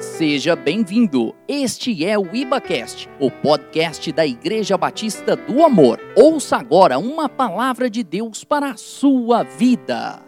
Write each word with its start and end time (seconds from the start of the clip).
Seja 0.00 0.54
bem-vindo. 0.54 1.34
Este 1.48 2.04
é 2.04 2.16
o 2.16 2.32
IbaCast, 2.32 3.08
o 3.18 3.32
podcast 3.32 4.12
da 4.12 4.24
Igreja 4.24 4.78
Batista 4.78 5.34
do 5.34 5.64
Amor. 5.64 5.98
Ouça 6.16 6.56
agora 6.56 7.00
uma 7.00 7.28
palavra 7.28 7.90
de 7.90 8.04
Deus 8.04 8.44
para 8.44 8.70
a 8.70 8.76
sua 8.76 9.42
vida. 9.42 10.22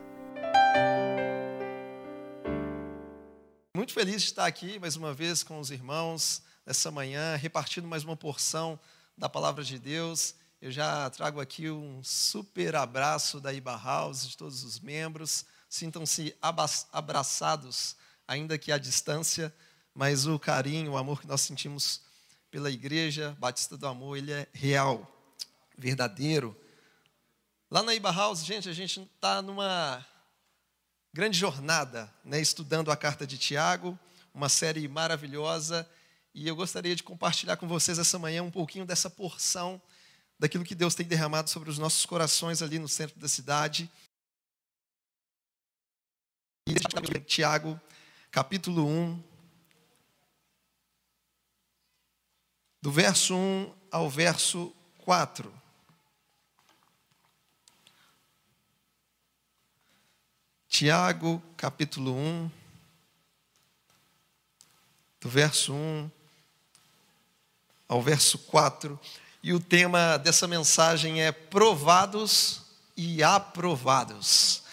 Muito 3.77 3.93
feliz 3.93 4.23
de 4.23 4.29
estar 4.29 4.47
aqui 4.47 4.77
mais 4.81 4.97
uma 4.97 5.15
vez 5.15 5.45
com 5.45 5.61
os 5.61 5.71
irmãos 5.71 6.43
nessa 6.67 6.91
manhã, 6.91 7.37
repartindo 7.37 7.87
mais 7.87 8.03
uma 8.03 8.17
porção 8.17 8.77
da 9.17 9.29
palavra 9.29 9.63
de 9.63 9.79
Deus. 9.79 10.35
Eu 10.61 10.73
já 10.73 11.09
trago 11.11 11.41
aqui 11.41 11.71
um 11.71 12.03
super 12.03 12.75
abraço 12.75 13.41
da 13.41 13.53
Iba 13.53 13.81
House, 13.81 14.27
de 14.27 14.37
todos 14.37 14.65
os 14.65 14.81
membros. 14.81 15.45
Sintam-se 15.69 16.37
abraçados, 16.93 17.95
ainda 18.31 18.57
que 18.57 18.71
à 18.71 18.79
distância, 18.79 19.53
mas 19.93 20.25
o 20.25 20.39
carinho, 20.39 20.93
o 20.93 20.97
amor 20.97 21.21
que 21.21 21.27
nós 21.27 21.41
sentimos 21.41 22.01
pela 22.49 22.71
Igreja 22.71 23.37
Batista 23.41 23.77
do 23.77 23.89
Amor, 23.89 24.17
ele 24.17 24.31
é 24.31 24.47
real, 24.53 25.05
verdadeiro. 25.77 26.57
Lá 27.69 27.83
na 27.83 27.93
Iba 27.93 28.13
House, 28.13 28.45
gente, 28.45 28.69
a 28.69 28.73
gente 28.73 29.01
está 29.01 29.43
numa 29.43 30.07
grande 31.13 31.37
jornada, 31.37 32.09
né, 32.25 32.41
estudando 32.41 32.93
a 32.93 32.97
carta 32.97 33.27
de 33.27 33.37
Tiago, 33.37 33.99
uma 34.33 34.49
série 34.49 34.87
maravilhosa, 34.87 35.89
e 36.33 36.47
eu 36.47 36.55
gostaria 36.55 36.95
de 36.95 37.03
compartilhar 37.03 37.57
com 37.57 37.67
vocês 37.67 37.99
essa 37.99 38.17
manhã 38.17 38.45
um 38.45 38.51
pouquinho 38.51 38.87
dessa 38.87 39.11
porção 39.11 39.83
daquilo 40.39 40.63
que 40.63 40.77
Deus 40.77 40.95
tem 40.95 41.05
derramado 41.05 41.51
sobre 41.51 41.69
os 41.69 41.79
nossos 41.79 42.07
corações 42.07 42.63
ali 42.63 42.79
no 42.79 42.89
centro 42.89 43.19
da 43.19 43.27
cidade. 43.27 43.91
E 46.69 47.21
Tiago, 47.25 47.81
capítulo 48.31 48.87
1, 48.87 49.25
do 52.81 52.93
verso 52.93 53.35
1 53.35 53.75
ao 53.91 54.09
verso 54.09 54.73
4. 54.99 55.53
Tiago, 60.69 61.43
capítulo 61.57 62.15
1, 62.15 62.51
do 65.21 65.29
verso 65.29 65.75
1 65.75 66.11
ao 67.89 68.01
verso 68.01 68.39
4. 68.39 68.99
E 69.43 69.53
o 69.53 69.59
tema 69.59 70.17
dessa 70.19 70.47
mensagem 70.47 71.21
é 71.21 71.33
provados 71.33 72.63
e 72.97 73.25
aprovados. 73.25 74.70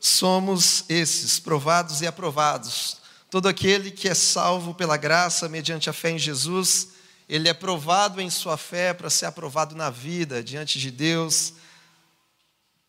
Somos 0.00 0.84
esses, 0.88 1.38
provados 1.38 2.00
e 2.00 2.06
aprovados. 2.06 2.96
Todo 3.30 3.46
aquele 3.46 3.90
que 3.90 4.08
é 4.08 4.14
salvo 4.14 4.74
pela 4.74 4.96
graça 4.96 5.48
mediante 5.48 5.90
a 5.90 5.92
fé 5.92 6.10
em 6.10 6.18
Jesus, 6.18 6.88
ele 7.28 7.48
é 7.48 7.54
provado 7.54 8.20
em 8.20 8.30
sua 8.30 8.56
fé 8.56 8.92
para 8.92 9.10
ser 9.10 9.26
aprovado 9.26 9.76
na 9.76 9.90
vida 9.90 10.42
diante 10.42 10.80
de 10.80 10.90
Deus. 10.90 11.52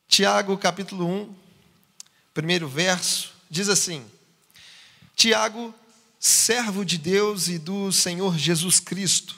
Tiago, 0.08 0.58
capítulo 0.58 1.06
1, 1.06 1.36
primeiro 2.34 2.68
verso, 2.68 3.34
diz 3.50 3.70
assim: 3.70 4.04
Tiago, 5.16 5.76
servo 6.20 6.84
de 6.84 6.98
Deus 6.98 7.50
e 7.50 7.60
do 7.60 7.92
Senhor 7.92 8.38
Jesus 8.38 8.80
Cristo, 8.80 9.36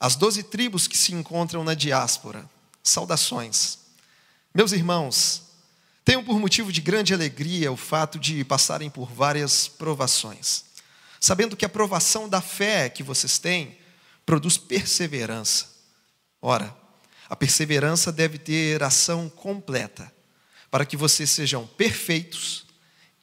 as 0.00 0.16
doze 0.16 0.42
tribos 0.42 0.88
que 0.88 0.96
se 0.96 1.12
encontram 1.12 1.62
na 1.62 1.74
diáspora, 1.74 2.48
saudações. 2.82 3.78
Meus 4.52 4.72
irmãos, 4.72 5.43
tenham 6.04 6.22
por 6.22 6.38
motivo 6.38 6.70
de 6.70 6.80
grande 6.80 7.14
alegria 7.14 7.72
o 7.72 7.76
fato 7.76 8.18
de 8.18 8.44
passarem 8.44 8.90
por 8.90 9.10
várias 9.10 9.66
provações, 9.66 10.64
sabendo 11.18 11.56
que 11.56 11.64
a 11.64 11.68
provação 11.68 12.28
da 12.28 12.40
fé 12.40 12.88
que 12.88 13.02
vocês 13.02 13.38
têm 13.38 13.78
produz 14.26 14.58
perseverança. 14.58 15.66
Ora, 16.40 16.76
a 17.28 17.34
perseverança 17.34 18.12
deve 18.12 18.36
ter 18.36 18.82
ação 18.82 19.30
completa, 19.30 20.12
para 20.70 20.84
que 20.84 20.96
vocês 20.96 21.30
sejam 21.30 21.66
perfeitos, 21.66 22.66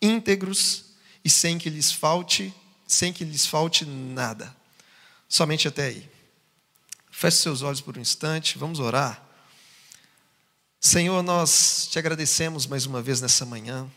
íntegros 0.01 0.85
e 1.23 1.29
sem 1.29 1.59
que 1.59 1.69
lhes 1.69 1.91
falte, 1.91 2.53
sem 2.87 3.13
que 3.13 3.23
lhes 3.23 3.45
falte 3.45 3.85
nada. 3.85 4.55
Somente 5.29 5.67
até 5.67 5.85
aí. 5.85 6.09
Feche 7.11 7.37
seus 7.37 7.61
olhos 7.61 7.81
por 7.81 7.97
um 7.97 8.01
instante, 8.01 8.57
vamos 8.57 8.79
orar. 8.79 9.23
Senhor, 10.83 11.21
nós 11.21 11.87
te 11.91 11.99
agradecemos 11.99 12.65
mais 12.65 12.87
uma 12.87 13.03
vez 13.03 13.21
nessa 13.21 13.45
manhã, 13.45 13.87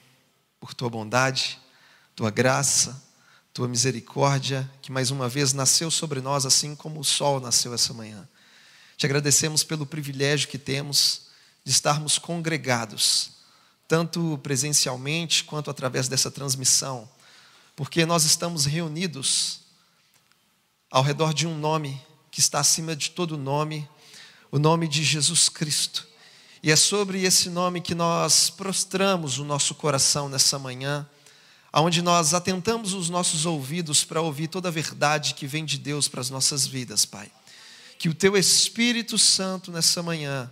por 0.60 0.74
tua 0.74 0.90
bondade, 0.90 1.58
tua 2.14 2.30
graça, 2.30 3.02
tua 3.54 3.66
misericórdia, 3.66 4.70
que 4.82 4.92
mais 4.92 5.10
uma 5.10 5.26
vez 5.26 5.54
nasceu 5.54 5.90
sobre 5.90 6.20
nós, 6.20 6.44
assim 6.44 6.76
como 6.76 7.00
o 7.00 7.04
sol 7.04 7.40
nasceu 7.40 7.72
essa 7.72 7.94
manhã. 7.94 8.28
Te 8.98 9.06
agradecemos 9.06 9.64
pelo 9.64 9.86
privilégio 9.86 10.46
que 10.46 10.58
temos 10.58 11.22
de 11.64 11.70
estarmos 11.72 12.18
congregados, 12.18 13.30
tanto 13.88 14.38
presencialmente 14.42 15.42
quanto 15.44 15.70
através 15.70 16.06
dessa 16.06 16.30
transmissão, 16.30 17.08
porque 17.74 18.04
nós 18.04 18.26
estamos 18.26 18.66
reunidos 18.66 19.60
ao 20.90 21.02
redor 21.02 21.32
de 21.32 21.46
um 21.46 21.58
nome 21.58 21.98
que 22.30 22.40
está 22.40 22.60
acima 22.60 22.94
de 22.94 23.08
todo 23.08 23.38
nome, 23.38 23.88
o 24.52 24.58
nome 24.58 24.86
de 24.86 25.02
Jesus 25.02 25.48
Cristo. 25.48 26.12
E 26.64 26.70
é 26.70 26.76
sobre 26.76 27.22
esse 27.22 27.50
nome 27.50 27.78
que 27.78 27.94
nós 27.94 28.48
prostramos 28.48 29.36
o 29.36 29.44
nosso 29.44 29.74
coração 29.74 30.30
nessa 30.30 30.58
manhã, 30.58 31.06
aonde 31.70 32.00
nós 32.00 32.32
atentamos 32.32 32.94
os 32.94 33.10
nossos 33.10 33.44
ouvidos 33.44 34.02
para 34.02 34.22
ouvir 34.22 34.48
toda 34.48 34.68
a 34.68 34.72
verdade 34.72 35.34
que 35.34 35.46
vem 35.46 35.62
de 35.62 35.76
Deus 35.76 36.08
para 36.08 36.22
as 36.22 36.30
nossas 36.30 36.66
vidas, 36.66 37.04
Pai. 37.04 37.30
Que 37.98 38.08
o 38.08 38.14
teu 38.14 38.34
Espírito 38.34 39.18
Santo 39.18 39.70
nessa 39.70 40.02
manhã, 40.02 40.50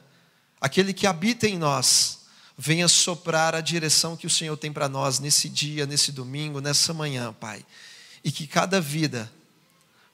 aquele 0.61 0.93
que 0.93 1.07
habita 1.07 1.49
em 1.49 1.57
nós, 1.57 2.19
venha 2.59 2.89
soprar 2.89 3.55
a 3.55 3.63
direção 3.63 4.15
que 4.15 4.27
o 4.27 4.31
Senhor 4.31 4.59
tem 4.59 4.71
para 4.71 4.91
nós 4.91 5.19
nesse 5.19 5.49
dia, 5.49 5.87
nesse 5.87 6.13
domingo, 6.13 6.61
nessa 6.61 6.93
manhã, 6.93 7.33
Pai. 7.33 7.65
E 8.23 8.31
que 8.31 8.47
cada 8.47 8.83
vida 8.83 9.33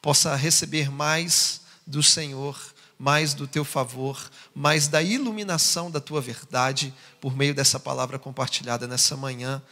possa 0.00 0.36
receber 0.36 0.92
mais 0.92 1.62
do 1.84 2.04
Senhor, 2.04 2.56
mais 2.98 3.32
do 3.32 3.46
teu 3.46 3.64
favor, 3.64 4.30
mais 4.54 4.88
da 4.88 5.00
iluminação 5.00 5.90
da 5.90 6.00
tua 6.00 6.20
verdade 6.20 6.92
por 7.20 7.36
meio 7.36 7.54
dessa 7.54 7.78
palavra 7.78 8.18
compartilhada 8.18 8.88
nessa 8.88 9.16
manhã. 9.16 9.62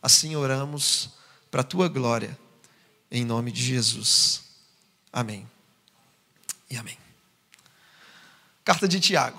Assim 0.00 0.36
oramos 0.36 1.10
para 1.50 1.62
a 1.62 1.64
tua 1.64 1.88
glória, 1.88 2.38
em 3.10 3.24
nome 3.24 3.50
de 3.50 3.62
Jesus. 3.62 4.42
Amém. 5.12 5.48
E 6.70 6.76
amém. 6.76 6.98
Carta 8.64 8.86
de 8.86 9.00
Tiago. 9.00 9.38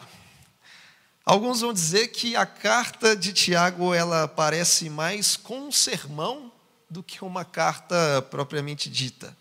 Alguns 1.25 1.59
vão 1.59 1.73
dizer 1.73 2.07
que 2.07 2.35
a 2.35 2.45
carta 2.45 3.15
de 3.15 3.33
Tiago 3.33 3.93
ela 3.93 4.27
parece 4.27 4.89
mais 4.89 5.35
com 5.35 5.67
um 5.67 5.71
sermão 5.71 6.51
do 6.89 7.03
que 7.03 7.23
uma 7.23 7.43
carta 7.43 8.21
propriamente 8.31 8.89
dita. 8.89 9.35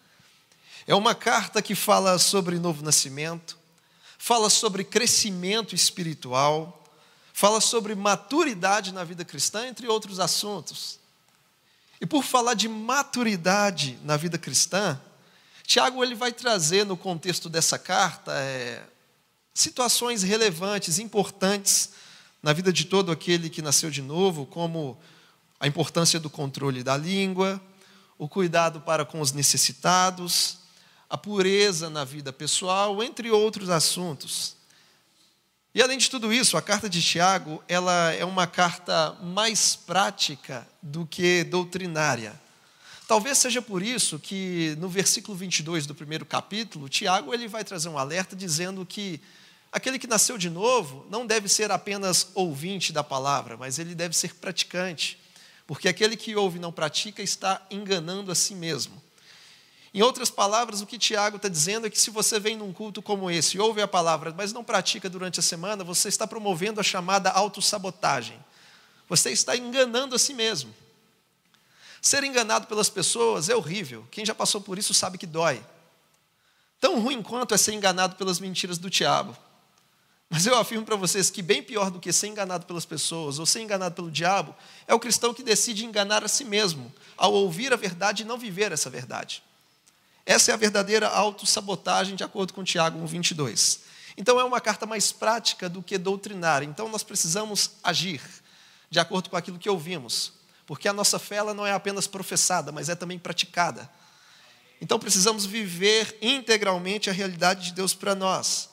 É 0.84 0.94
uma 0.94 1.14
carta 1.14 1.62
que 1.62 1.74
fala 1.74 2.18
sobre 2.18 2.58
novo 2.58 2.84
nascimento, 2.84 3.56
fala 4.26 4.50
sobre 4.50 4.82
crescimento 4.82 5.72
espiritual, 5.72 6.84
fala 7.32 7.60
sobre 7.60 7.94
maturidade 7.94 8.90
na 8.90 9.04
vida 9.04 9.24
cristã, 9.24 9.68
entre 9.68 9.86
outros 9.86 10.18
assuntos. 10.18 10.98
E 12.00 12.06
por 12.06 12.24
falar 12.24 12.54
de 12.54 12.68
maturidade 12.68 13.96
na 14.02 14.16
vida 14.16 14.36
cristã, 14.36 15.00
Tiago 15.62 16.02
ele 16.02 16.16
vai 16.16 16.32
trazer 16.32 16.84
no 16.84 16.96
contexto 16.96 17.48
dessa 17.48 17.78
carta 17.78 18.32
é, 18.34 18.82
situações 19.54 20.24
relevantes, 20.24 20.98
importantes 20.98 21.90
na 22.42 22.52
vida 22.52 22.72
de 22.72 22.86
todo 22.86 23.12
aquele 23.12 23.48
que 23.48 23.62
nasceu 23.62 23.92
de 23.92 24.02
novo, 24.02 24.44
como 24.44 24.98
a 25.60 25.68
importância 25.68 26.18
do 26.18 26.28
controle 26.28 26.82
da 26.82 26.96
língua, 26.96 27.62
o 28.18 28.28
cuidado 28.28 28.80
para 28.80 29.04
com 29.04 29.20
os 29.20 29.30
necessitados, 29.30 30.65
a 31.16 31.18
pureza 31.18 31.88
na 31.88 32.04
vida 32.04 32.30
pessoal, 32.30 33.02
entre 33.02 33.30
outros 33.30 33.70
assuntos. 33.70 34.54
E 35.74 35.80
além 35.80 35.96
de 35.96 36.10
tudo 36.10 36.30
isso, 36.30 36.58
a 36.58 36.62
carta 36.62 36.90
de 36.90 37.00
Tiago, 37.02 37.62
ela 37.66 38.12
é 38.12 38.22
uma 38.22 38.46
carta 38.46 39.16
mais 39.22 39.74
prática 39.74 40.68
do 40.82 41.06
que 41.06 41.42
doutrinária. 41.44 42.38
Talvez 43.08 43.38
seja 43.38 43.62
por 43.62 43.82
isso 43.82 44.18
que 44.18 44.76
no 44.78 44.90
versículo 44.90 45.34
22 45.34 45.86
do 45.86 45.94
primeiro 45.94 46.26
capítulo, 46.26 46.86
Tiago 46.86 47.32
ele 47.32 47.48
vai 47.48 47.64
trazer 47.64 47.88
um 47.88 47.96
alerta 47.96 48.36
dizendo 48.36 48.84
que 48.84 49.18
aquele 49.72 49.98
que 49.98 50.06
nasceu 50.06 50.36
de 50.36 50.50
novo 50.50 51.06
não 51.08 51.26
deve 51.26 51.48
ser 51.48 51.70
apenas 51.70 52.28
ouvinte 52.34 52.92
da 52.92 53.02
palavra, 53.02 53.56
mas 53.56 53.78
ele 53.78 53.94
deve 53.94 54.14
ser 54.14 54.34
praticante, 54.34 55.18
porque 55.66 55.88
aquele 55.88 56.14
que 56.14 56.36
ouve 56.36 56.58
e 56.58 56.60
não 56.60 56.72
pratica 56.72 57.22
está 57.22 57.66
enganando 57.70 58.30
a 58.30 58.34
si 58.34 58.54
mesmo. 58.54 59.05
Em 59.96 60.02
outras 60.02 60.28
palavras, 60.28 60.82
o 60.82 60.86
que 60.86 60.98
Tiago 60.98 61.36
está 61.36 61.48
dizendo 61.48 61.86
é 61.86 61.90
que 61.90 61.98
se 61.98 62.10
você 62.10 62.38
vem 62.38 62.54
num 62.54 62.70
culto 62.70 63.00
como 63.00 63.30
esse 63.30 63.56
e 63.56 63.60
ouve 63.60 63.80
a 63.80 63.88
palavra, 63.88 64.30
mas 64.36 64.52
não 64.52 64.62
pratica 64.62 65.08
durante 65.08 65.40
a 65.40 65.42
semana, 65.42 65.82
você 65.82 66.08
está 66.08 66.26
promovendo 66.26 66.78
a 66.78 66.82
chamada 66.82 67.30
autossabotagem. 67.30 68.38
Você 69.08 69.30
está 69.30 69.56
enganando 69.56 70.14
a 70.14 70.18
si 70.18 70.34
mesmo. 70.34 70.74
Ser 72.02 72.22
enganado 72.24 72.66
pelas 72.66 72.90
pessoas 72.90 73.48
é 73.48 73.56
horrível. 73.56 74.06
Quem 74.10 74.26
já 74.26 74.34
passou 74.34 74.60
por 74.60 74.78
isso 74.78 74.92
sabe 74.92 75.16
que 75.16 75.26
dói. 75.26 75.64
Tão 76.78 77.00
ruim 77.00 77.22
quanto 77.22 77.54
é 77.54 77.56
ser 77.56 77.72
enganado 77.72 78.16
pelas 78.16 78.38
mentiras 78.38 78.76
do 78.76 78.90
diabo. 78.90 79.34
Mas 80.28 80.46
eu 80.46 80.58
afirmo 80.58 80.84
para 80.84 80.96
vocês 80.96 81.30
que 81.30 81.40
bem 81.40 81.62
pior 81.62 81.90
do 81.90 82.00
que 82.00 82.12
ser 82.12 82.26
enganado 82.26 82.66
pelas 82.66 82.84
pessoas 82.84 83.38
ou 83.38 83.46
ser 83.46 83.62
enganado 83.62 83.94
pelo 83.94 84.10
diabo 84.10 84.54
é 84.86 84.92
o 84.92 85.00
cristão 85.00 85.32
que 85.32 85.42
decide 85.42 85.86
enganar 85.86 86.22
a 86.22 86.28
si 86.28 86.44
mesmo 86.44 86.92
ao 87.16 87.32
ouvir 87.32 87.72
a 87.72 87.76
verdade 87.76 88.24
e 88.24 88.26
não 88.26 88.36
viver 88.36 88.72
essa 88.72 88.90
verdade. 88.90 89.42
Essa 90.26 90.50
é 90.50 90.54
a 90.54 90.56
verdadeira 90.56 91.08
autossabotagem, 91.08 92.16
de 92.16 92.24
acordo 92.24 92.52
com 92.52 92.64
Tiago 92.64 92.98
1,22. 92.98 93.78
Então 94.16 94.40
é 94.40 94.44
uma 94.44 94.60
carta 94.60 94.84
mais 94.84 95.12
prática 95.12 95.68
do 95.68 95.80
que 95.80 95.96
doutrinária. 95.96 96.66
Então 96.66 96.88
nós 96.88 97.04
precisamos 97.04 97.70
agir 97.84 98.20
de 98.90 98.98
acordo 98.98 99.30
com 99.30 99.36
aquilo 99.36 99.58
que 99.58 99.70
ouvimos, 99.70 100.32
porque 100.66 100.88
a 100.88 100.92
nossa 100.92 101.20
fé 101.20 101.36
ela 101.36 101.54
não 101.54 101.64
é 101.64 101.72
apenas 101.72 102.08
professada, 102.08 102.72
mas 102.72 102.88
é 102.88 102.96
também 102.96 103.20
praticada. 103.20 103.88
Então 104.80 104.98
precisamos 104.98 105.46
viver 105.46 106.18
integralmente 106.20 107.08
a 107.08 107.12
realidade 107.12 107.66
de 107.66 107.72
Deus 107.72 107.94
para 107.94 108.14
nós. 108.14 108.68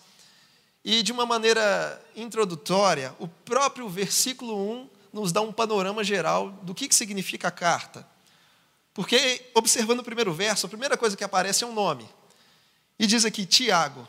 E 0.83 1.03
de 1.03 1.11
uma 1.11 1.25
maneira 1.25 2.03
introdutória, 2.15 3.15
o 3.19 3.27
próprio 3.27 3.87
versículo 3.87 4.57
1 4.71 4.89
nos 5.13 5.31
dá 5.31 5.41
um 5.41 5.53
panorama 5.53 6.03
geral 6.03 6.49
do 6.63 6.73
que, 6.73 6.87
que 6.87 6.95
significa 6.95 7.49
a 7.49 7.51
carta. 7.51 8.12
Porque, 8.93 9.49
observando 9.55 9.99
o 9.99 10.03
primeiro 10.03 10.33
verso, 10.33 10.65
a 10.65 10.69
primeira 10.69 10.95
coisa 10.95 11.17
que 11.17 11.23
aparece 11.23 11.63
é 11.63 11.67
um 11.67 11.73
nome. 11.73 12.07
E 12.99 13.07
diz 13.07 13.25
aqui, 13.25 13.45
Tiago. 13.45 14.07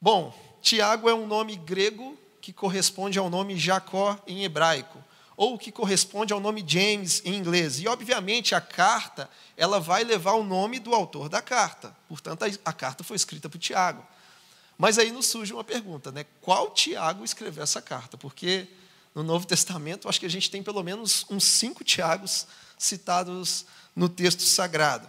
Bom, 0.00 0.34
Tiago 0.60 1.08
é 1.08 1.14
um 1.14 1.26
nome 1.26 1.56
grego 1.56 2.18
que 2.40 2.52
corresponde 2.52 3.18
ao 3.18 3.30
nome 3.30 3.56
Jacó 3.56 4.18
em 4.26 4.44
hebraico, 4.44 5.02
ou 5.34 5.58
que 5.58 5.72
corresponde 5.72 6.30
ao 6.30 6.40
nome 6.40 6.62
James 6.66 7.22
em 7.24 7.34
inglês. 7.34 7.80
E, 7.80 7.88
obviamente, 7.88 8.54
a 8.54 8.60
carta 8.60 9.30
ela 9.56 9.80
vai 9.80 10.04
levar 10.04 10.32
o 10.32 10.44
nome 10.44 10.78
do 10.78 10.94
autor 10.94 11.30
da 11.30 11.40
carta. 11.40 11.96
Portanto, 12.06 12.44
a, 12.64 12.72
carta 12.72 13.02
foi 13.02 13.16
escrita 13.16 13.48
por 13.48 13.58
Tiago. 13.58 14.06
Mas 14.76 14.98
aí 14.98 15.10
nos 15.10 15.26
surge 15.26 15.54
uma 15.54 15.64
pergunta, 15.64 16.12
né? 16.12 16.26
Qual 16.42 16.70
Tiago 16.70 17.24
escreveu 17.24 17.62
essa 17.62 17.80
carta? 17.80 18.18
Porque 18.18 18.68
no 19.14 19.22
Novo 19.22 19.46
Testamento, 19.46 20.08
acho 20.08 20.20
que 20.20 20.26
a 20.26 20.30
gente 20.30 20.50
tem 20.50 20.62
pelo 20.62 20.82
menos 20.82 21.24
uns 21.30 21.44
cinco 21.44 21.82
Tiagos 21.82 22.46
citados 22.84 23.66
no 23.94 24.08
texto 24.08 24.42
sagrado. 24.42 25.08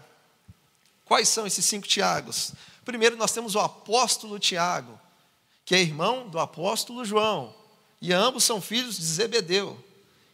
Quais 1.04 1.30
são 1.30 1.45
esses 1.45 1.63
cinco 1.66 1.88
Tiagos? 1.88 2.54
Primeiro, 2.83 3.16
nós 3.16 3.31
temos 3.31 3.56
o 3.56 3.60
apóstolo 3.60 4.39
Tiago, 4.39 5.00
que 5.63 5.75
é 5.75 5.81
irmão 5.81 6.27
do 6.30 6.39
apóstolo 6.39 7.04
João, 7.04 7.54
e 8.01 8.13
ambos 8.13 8.44
são 8.44 8.62
filhos 8.62 8.98
de 8.98 9.04
Zebedeu. 9.04 9.83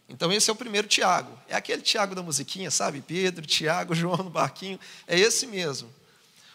Então, 0.08 0.32
esse 0.32 0.50
é 0.50 0.54
o 0.54 0.56
primeiro 0.56 0.88
Tiago. 0.88 1.38
É 1.48 1.56
aquele 1.56 1.82
Tiago 1.82 2.14
da 2.14 2.22
musiquinha, 2.22 2.70
sabe? 2.70 3.02
Pedro, 3.02 3.46
Tiago, 3.46 3.96
João 3.96 4.18
no 4.18 4.30
barquinho. 4.30 4.78
É 5.08 5.18
esse 5.18 5.48
mesmo. 5.48 5.90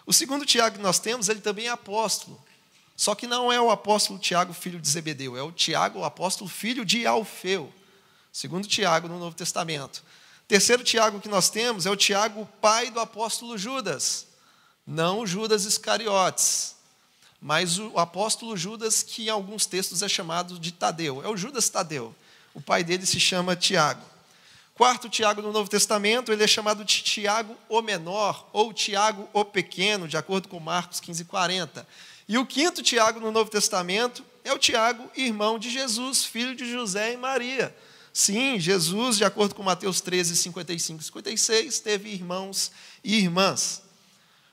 O 0.05 0.12
segundo 0.12 0.44
Tiago 0.44 0.77
que 0.77 0.82
nós 0.82 0.99
temos, 0.99 1.29
ele 1.29 1.41
também 1.41 1.67
é 1.67 1.71
apóstolo. 1.71 2.39
Só 2.94 3.15
que 3.15 3.27
não 3.27 3.53
é 3.53 3.61
o 3.61 3.71
apóstolo 3.71 4.19
Tiago, 4.19 4.55
filho 4.55 4.81
de 4.81 4.89
Zebedeu, 4.89 5.37
é 5.37 5.43
o 5.43 5.53
Tiago, 5.53 6.00
o 6.00 6.05
apóstolo, 6.05 6.49
filho 6.49 6.85
de 6.85 7.06
Alfeu, 7.06 7.73
segundo 8.32 8.67
Tiago 8.67 9.06
no 9.06 9.19
Novo 9.19 9.37
Testamento. 9.37 10.03
Terceiro 10.48 10.84
Tiago 10.84 11.20
que 11.20 11.28
nós 11.28 11.50
temos 11.50 11.87
é 11.87 11.90
o 11.90 11.96
Tiago, 11.96 12.48
pai 12.60 12.90
do 12.90 13.00
apóstolo 13.00 13.58
Judas, 13.58 14.26
não 14.87 15.26
Judas 15.26 15.64
Iscariotes, 15.64 16.76
mas 17.40 17.78
o 17.78 17.98
apóstolo 17.98 18.56
Judas, 18.56 19.02
que 19.02 19.26
em 19.26 19.28
alguns 19.28 19.66
textos 19.66 20.02
é 20.02 20.08
chamado 20.08 20.58
de 20.58 20.70
Tadeu, 20.70 21.20
é 21.25 21.28
o 21.28 21.37
Judas 21.37 21.69
Tadeu. 21.69 22.14
O 22.54 22.60
pai 22.60 22.84
dele 22.84 23.04
se 23.04 23.19
chama 23.19 23.56
Tiago. 23.56 24.02
Quarto 24.72 25.08
Tiago 25.08 25.43
no 25.43 25.52
Novo 25.52 25.69
Testamento, 25.69 26.32
ele 26.32 26.44
é 26.44 26.46
chamado 26.46 26.84
de 26.84 27.02
Tiago 27.02 27.56
o 27.69 27.82
Menor, 27.82 28.48
ou 28.52 28.72
Tiago 28.72 29.28
o 29.32 29.44
Pequeno, 29.44 30.06
de 30.06 30.16
acordo 30.16 30.48
com 30.48 30.60
Marcos 30.60 31.00
15, 31.00 31.25
40. 31.25 31.87
E 32.28 32.38
o 32.38 32.46
quinto 32.46 32.82
Tiago 32.82 33.19
no 33.19 33.32
Novo 33.32 33.50
Testamento 33.50 34.25
é 34.44 34.52
o 34.52 34.58
Tiago, 34.58 35.10
irmão 35.16 35.58
de 35.58 35.70
Jesus, 35.70 36.25
filho 36.25 36.54
de 36.54 36.70
José 36.70 37.12
e 37.12 37.16
Maria. 37.16 37.75
Sim, 38.19 38.59
Jesus, 38.59 39.19
de 39.19 39.27
acordo 39.27 39.55
com 39.55 39.63
Mateus 39.63 40.01
13, 40.01 40.37
55 40.37 41.03
e 41.03 41.05
56, 41.05 41.81
teve 41.81 42.09
irmãos 42.09 42.73
e 43.05 43.19
irmãs. 43.19 43.83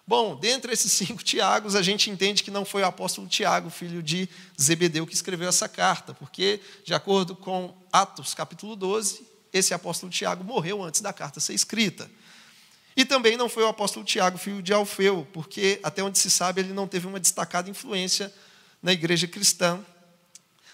Bom, 0.06 0.36
dentre 0.36 0.74
esses 0.74 0.92
cinco 0.92 1.24
Tiagos, 1.24 1.74
a 1.74 1.81
gente 1.81 2.10
entende 2.10 2.44
que 2.44 2.51
não 2.51 2.65
foi 2.65 2.81
o 2.81 2.86
apóstolo 2.86 3.25
Tiago, 3.25 3.69
filho 3.69 4.04
de 4.04 4.27
Zebedeu, 4.62 5.07
que 5.07 5.13
escreveu 5.13 5.48
essa 5.48 5.69
carta, 5.69 6.13
porque, 6.13 6.60
de 6.83 6.94
acordo 6.94 7.38
com 7.38 7.74
Atos 7.89 8.33
capítulo 8.33 8.75
12, 8.75 9.25
esse 9.54 9.74
apóstolo 9.74 10.12
Tiago 10.12 10.44
morreu 10.44 10.83
antes 10.83 11.00
da 11.00 11.13
carta 11.13 11.39
ser 11.39 11.54
escrita. 11.54 12.12
E 12.98 13.06
também 13.06 13.38
não 13.38 13.48
foi 13.48 13.63
o 13.63 13.69
apóstolo 13.69 14.06
Tiago, 14.06 14.38
filho 14.38 14.62
de 14.62 14.74
Alfeu, 14.74 15.25
porque, 15.31 15.80
até 15.83 16.04
onde 16.04 16.19
se 16.19 16.30
sabe, 16.30 16.60
ele 16.60 16.74
não 16.74 16.86
teve 16.86 17.07
uma 17.07 17.18
destacada 17.18 17.69
influência 17.69 18.30
na 18.81 18.92
igreja 18.92 19.25
cristã. 19.25 19.80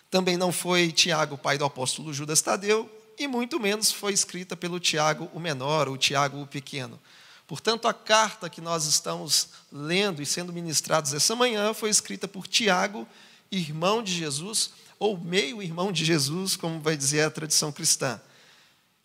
Também 0.10 0.38
não 0.38 0.52
foi 0.52 0.92
Tiago, 0.92 1.38
pai 1.38 1.58
do 1.58 1.66
apóstolo 1.66 2.14
Judas 2.14 2.42
Tadeu, 2.42 2.90
e 3.18 3.28
muito 3.28 3.60
menos 3.60 3.92
foi 3.92 4.14
escrita 4.14 4.56
pelo 4.56 4.80
Tiago 4.80 5.30
o 5.34 5.40
menor, 5.40 5.88
ou 5.88 5.98
Tiago 5.98 6.42
o 6.42 6.48
pequeno. 6.48 7.00
Portanto, 7.46 7.88
a 7.88 7.94
carta 7.94 8.50
que 8.50 8.62
nós 8.62 8.86
estamos 8.86 9.50
lendo 9.72 10.22
e 10.22 10.26
sendo 10.26 10.54
ministrados 10.54 11.14
essa 11.14 11.36
manhã 11.36 11.74
foi 11.74 11.90
escrita 11.90 12.28
por 12.28 12.48
Tiago, 12.48 13.08
irmão 13.52 14.02
de 14.02 14.14
Jesus, 14.14 14.72
ou 14.98 15.18
meio-irmão 15.18 15.92
de 15.92 16.06
Jesus, 16.06 16.56
como 16.56 16.80
vai 16.80 16.96
dizer 16.96 17.22
a 17.22 17.32
tradição 17.32 17.72
cristã. 17.72 18.22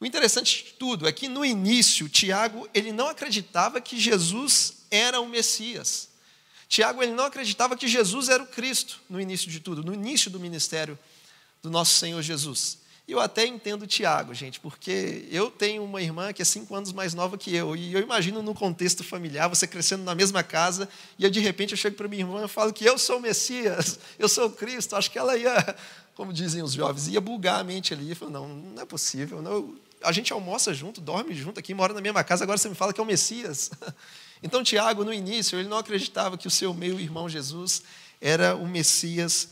O 0.00 0.06
interessante 0.06 0.64
de 0.64 0.72
tudo 0.72 1.08
é 1.08 1.12
que 1.12 1.28
no 1.28 1.44
início 1.44 2.08
Tiago 2.08 2.68
ele 2.74 2.92
não 2.92 3.08
acreditava 3.08 3.80
que 3.80 3.98
Jesus 3.98 4.84
era 4.90 5.20
o 5.20 5.28
Messias. 5.28 6.08
Tiago 6.68 7.02
ele 7.02 7.12
não 7.12 7.24
acreditava 7.24 7.76
que 7.76 7.86
Jesus 7.86 8.28
era 8.28 8.42
o 8.42 8.46
Cristo 8.46 9.00
no 9.08 9.20
início 9.20 9.50
de 9.50 9.60
tudo, 9.60 9.82
no 9.82 9.94
início 9.94 10.30
do 10.30 10.40
ministério 10.40 10.98
do 11.62 11.70
nosso 11.70 11.94
Senhor 11.94 12.20
Jesus. 12.22 12.78
E 13.06 13.12
eu 13.12 13.20
até 13.20 13.46
entendo 13.46 13.86
Tiago, 13.86 14.32
gente, 14.32 14.58
porque 14.58 15.28
eu 15.30 15.50
tenho 15.50 15.84
uma 15.84 16.00
irmã 16.00 16.32
que 16.32 16.40
é 16.40 16.44
cinco 16.44 16.74
anos 16.74 16.90
mais 16.90 17.12
nova 17.12 17.36
que 17.36 17.54
eu, 17.54 17.76
e 17.76 17.92
eu 17.92 18.00
imagino 18.00 18.42
no 18.42 18.54
contexto 18.54 19.04
familiar, 19.04 19.46
você 19.46 19.66
crescendo 19.66 20.02
na 20.02 20.14
mesma 20.14 20.42
casa, 20.42 20.88
e 21.18 21.24
eu, 21.24 21.30
de 21.30 21.38
repente 21.38 21.72
eu 21.72 21.76
chego 21.76 21.96
para 21.96 22.08
minha 22.08 22.22
irmã 22.22 22.42
e 22.42 22.48
falo 22.48 22.72
que 22.72 22.82
eu 22.82 22.96
sou 22.96 23.18
o 23.18 23.20
Messias, 23.20 23.98
eu 24.18 24.26
sou 24.26 24.46
o 24.46 24.50
Cristo, 24.50 24.96
acho 24.96 25.10
que 25.10 25.18
ela 25.18 25.36
ia, 25.36 25.76
como 26.14 26.32
dizem 26.32 26.62
os 26.62 26.72
jovens, 26.72 27.08
ia 27.08 27.20
bugar 27.20 27.60
a 27.60 27.64
mente 27.64 27.92
ali, 27.92 28.12
e 28.12 28.14
falou, 28.14 28.32
não, 28.32 28.48
não 28.48 28.82
é 28.82 28.86
possível, 28.86 29.42
não, 29.42 29.74
a 30.02 30.10
gente 30.10 30.32
almoça 30.32 30.72
junto, 30.72 30.98
dorme 30.98 31.34
junto 31.34 31.60
aqui, 31.60 31.74
mora 31.74 31.92
na 31.92 32.00
mesma 32.00 32.24
casa, 32.24 32.44
agora 32.44 32.56
você 32.56 32.70
me 32.70 32.74
fala 32.74 32.94
que 32.94 33.00
é 33.00 33.02
o 33.02 33.06
Messias. 33.06 33.70
Então, 34.42 34.62
Tiago, 34.62 35.04
no 35.04 35.12
início, 35.12 35.58
ele 35.58 35.68
não 35.68 35.78
acreditava 35.78 36.36
que 36.36 36.46
o 36.46 36.50
seu 36.50 36.74
meio-irmão 36.74 37.28
Jesus 37.28 37.82
era 38.20 38.54
o 38.54 38.66
Messias 38.66 39.48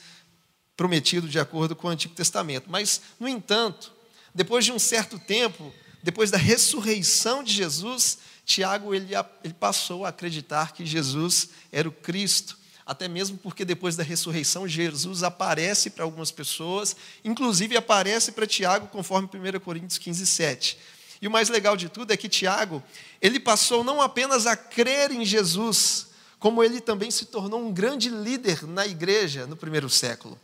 prometido 0.77 1.29
de 1.29 1.39
acordo 1.39 1.77
com 1.77 1.89
o 1.89 1.91
Antigo 1.91 2.15
Testamento. 2.15 2.71
Mas, 2.71 3.01
no 3.19 3.29
entanto, 3.29 3.93
depois 4.35 4.65
de 4.65 4.73
um 4.73 4.79
certo 4.79 5.19
tempo, 5.19 5.73
depois 6.03 6.31
da 6.31 6.39
ressurreição 6.39 7.43
de 7.43 7.53
Jesus, 7.53 8.19
Tiago 8.45 8.95
ele, 8.95 9.15
ele 9.45 9.55
passou 9.55 10.05
a 10.05 10.09
acreditar 10.09 10.73
que 10.73 10.85
Jesus 10.85 11.51
era 11.71 11.89
o 11.89 11.93
Cristo, 11.93 12.59
até 12.85 13.07
mesmo 13.07 13.39
porque 13.39 13.65
depois 13.65 13.95
da 13.95 14.03
ressurreição, 14.03 14.67
Jesus 14.67 15.23
aparece 15.23 15.91
para 15.91 16.05
algumas 16.05 16.31
pessoas, 16.31 16.97
inclusive 17.25 17.77
aparece 17.77 18.33
para 18.33 18.47
Tiago, 18.47 18.89
conforme 18.89 19.29
1 19.29 19.61
Coríntios 19.61 19.99
15, 19.99 20.27
7. 20.27 20.79
E 21.23 21.29
o 21.29 21.31
mais 21.31 21.49
legal 21.49 21.77
de 21.77 21.89
tudo 21.89 22.13
é 22.13 22.17
que 22.17 22.29
Tiago, 22.29 22.83
ele 23.21 23.39
passou 23.39 23.85
não 23.85 24.03
apenas 24.03 24.45
a 24.45 24.57
crer 24.57 25.13
em 25.13 25.25
Jesus, 25.25 26.09
como 26.41 26.65
ele 26.65 26.81
também 26.81 27.13
se 27.13 27.27
tornou 27.27 27.65
um 27.65 27.73
grande 27.73 28.09
líder 28.09 28.67
na 28.67 28.85
igreja 28.85 29.47
no 29.47 29.55
primeiro 29.55 29.89
século. 29.89 30.37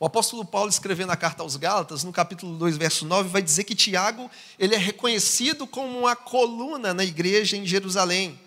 O 0.00 0.04
apóstolo 0.04 0.44
Paulo, 0.44 0.68
escrevendo 0.68 1.12
a 1.12 1.16
carta 1.16 1.44
aos 1.44 1.54
Gálatas, 1.54 2.02
no 2.02 2.12
capítulo 2.12 2.58
2, 2.58 2.76
verso 2.76 3.06
9, 3.06 3.28
vai 3.28 3.40
dizer 3.40 3.62
que 3.62 3.74
Tiago 3.76 4.28
ele 4.58 4.74
é 4.74 4.78
reconhecido 4.78 5.64
como 5.64 5.96
uma 5.96 6.16
coluna 6.16 6.92
na 6.92 7.04
igreja 7.04 7.56
em 7.56 7.64
Jerusalém. 7.64 8.38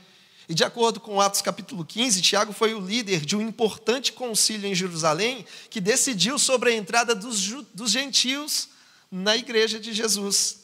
E 0.50 0.54
de 0.54 0.66
acordo 0.66 1.00
com 1.00 1.22
Atos 1.22 1.42
capítulo 1.42 1.86
15, 1.86 2.22
Tiago 2.22 2.52
foi 2.52 2.74
o 2.74 2.80
líder 2.82 3.22
de 3.26 3.38
um 3.38 3.42
importante 3.42 4.12
concílio 4.12 4.70
em 4.70 4.76
Jerusalém 4.76 5.46
que 5.70 5.80
decidiu 5.80 6.38
sobre 6.38 6.72
a 6.72 6.76
entrada 6.76 7.16
dos, 7.16 7.48
dos 7.74 7.90
gentios 7.90 8.68
na 9.10 9.38
igreja 9.38 9.80
de 9.80 9.94
Jesus. 9.94 10.61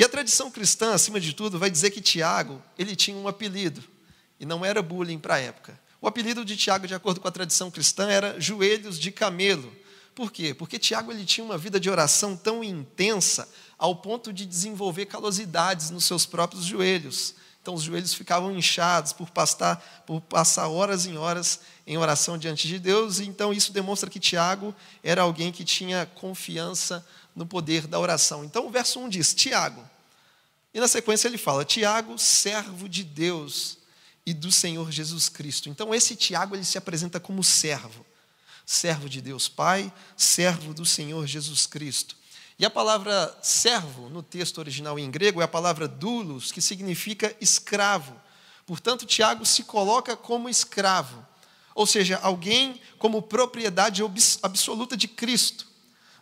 E 0.00 0.02
a 0.02 0.08
tradição 0.08 0.50
cristã, 0.50 0.94
acima 0.94 1.20
de 1.20 1.34
tudo, 1.34 1.58
vai 1.58 1.70
dizer 1.70 1.90
que 1.90 2.00
Tiago, 2.00 2.62
ele 2.78 2.96
tinha 2.96 3.14
um 3.14 3.28
apelido, 3.28 3.84
e 4.40 4.46
não 4.46 4.64
era 4.64 4.80
bullying 4.80 5.18
para 5.18 5.34
a 5.34 5.38
época. 5.38 5.78
O 6.00 6.08
apelido 6.08 6.42
de 6.42 6.56
Tiago, 6.56 6.86
de 6.86 6.94
acordo 6.94 7.20
com 7.20 7.28
a 7.28 7.30
tradição 7.30 7.70
cristã, 7.70 8.08
era 8.08 8.40
joelhos 8.40 8.98
de 8.98 9.12
camelo. 9.12 9.70
Por 10.14 10.32
quê? 10.32 10.54
Porque 10.54 10.78
Tiago 10.78 11.12
ele 11.12 11.26
tinha 11.26 11.44
uma 11.44 11.58
vida 11.58 11.78
de 11.78 11.90
oração 11.90 12.34
tão 12.34 12.64
intensa 12.64 13.46
ao 13.76 13.94
ponto 13.94 14.32
de 14.32 14.46
desenvolver 14.46 15.04
calosidades 15.04 15.90
nos 15.90 16.06
seus 16.06 16.24
próprios 16.24 16.64
joelhos. 16.64 17.34
Então 17.60 17.74
os 17.74 17.82
joelhos 17.82 18.14
ficavam 18.14 18.56
inchados 18.56 19.12
por 19.12 19.28
passar, 19.28 20.02
por 20.06 20.22
passar 20.22 20.66
horas 20.68 21.04
e 21.04 21.14
horas 21.14 21.60
em 21.86 21.98
oração 21.98 22.38
diante 22.38 22.66
de 22.66 22.78
Deus, 22.78 23.18
e 23.18 23.26
então 23.26 23.52
isso 23.52 23.70
demonstra 23.70 24.08
que 24.08 24.18
Tiago 24.18 24.74
era 25.02 25.20
alguém 25.20 25.52
que 25.52 25.62
tinha 25.62 26.06
confiança 26.14 27.06
no 27.36 27.44
poder 27.44 27.86
da 27.86 27.98
oração. 27.98 28.44
Então 28.44 28.66
o 28.66 28.70
verso 28.70 28.98
1 28.98 29.08
diz: 29.10 29.34
Tiago, 29.34 29.89
E 30.72 30.80
na 30.80 30.88
sequência 30.88 31.28
ele 31.28 31.38
fala: 31.38 31.64
Tiago, 31.64 32.18
servo 32.18 32.88
de 32.88 33.04
Deus 33.04 33.78
e 34.24 34.32
do 34.32 34.52
Senhor 34.52 34.90
Jesus 34.90 35.28
Cristo. 35.28 35.68
Então 35.68 35.94
esse 35.94 36.14
Tiago 36.14 36.54
ele 36.54 36.64
se 36.64 36.78
apresenta 36.78 37.18
como 37.18 37.42
servo, 37.42 38.04
servo 38.64 39.08
de 39.08 39.20
Deus 39.20 39.48
Pai, 39.48 39.92
servo 40.16 40.72
do 40.72 40.86
Senhor 40.86 41.26
Jesus 41.26 41.66
Cristo. 41.66 42.16
E 42.58 42.64
a 42.64 42.70
palavra 42.70 43.36
servo 43.42 44.10
no 44.10 44.22
texto 44.22 44.58
original 44.58 44.98
em 44.98 45.10
grego 45.10 45.40
é 45.40 45.44
a 45.44 45.48
palavra 45.48 45.88
doulos, 45.88 46.52
que 46.52 46.60
significa 46.60 47.34
escravo. 47.40 48.14
Portanto, 48.66 49.06
Tiago 49.06 49.46
se 49.46 49.64
coloca 49.64 50.14
como 50.14 50.48
escravo, 50.48 51.26
ou 51.74 51.86
seja, 51.86 52.20
alguém 52.22 52.78
como 52.98 53.22
propriedade 53.22 54.02
absoluta 54.42 54.94
de 54.94 55.08
Cristo, 55.08 55.66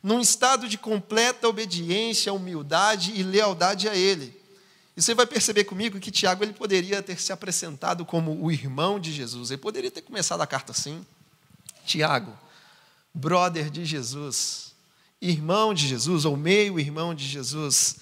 num 0.00 0.20
estado 0.20 0.68
de 0.68 0.78
completa 0.78 1.48
obediência, 1.48 2.32
humildade 2.32 3.12
e 3.16 3.22
lealdade 3.24 3.88
a 3.88 3.96
Ele. 3.96 4.37
E 4.98 5.00
você 5.00 5.14
vai 5.14 5.26
perceber 5.26 5.62
comigo 5.62 6.00
que 6.00 6.10
Tiago 6.10 6.42
ele 6.42 6.52
poderia 6.52 7.00
ter 7.00 7.20
se 7.20 7.32
apresentado 7.32 8.04
como 8.04 8.44
o 8.44 8.50
irmão 8.50 8.98
de 8.98 9.12
Jesus. 9.12 9.52
Ele 9.52 9.62
poderia 9.62 9.92
ter 9.92 10.02
começado 10.02 10.40
a 10.40 10.46
carta 10.46 10.72
assim: 10.72 11.06
Tiago, 11.86 12.36
brother 13.14 13.70
de 13.70 13.84
Jesus, 13.84 14.74
irmão 15.22 15.72
de 15.72 15.86
Jesus 15.86 16.24
ou 16.24 16.36
meio 16.36 16.80
irmão 16.80 17.14
de 17.14 17.28
Jesus. 17.28 17.98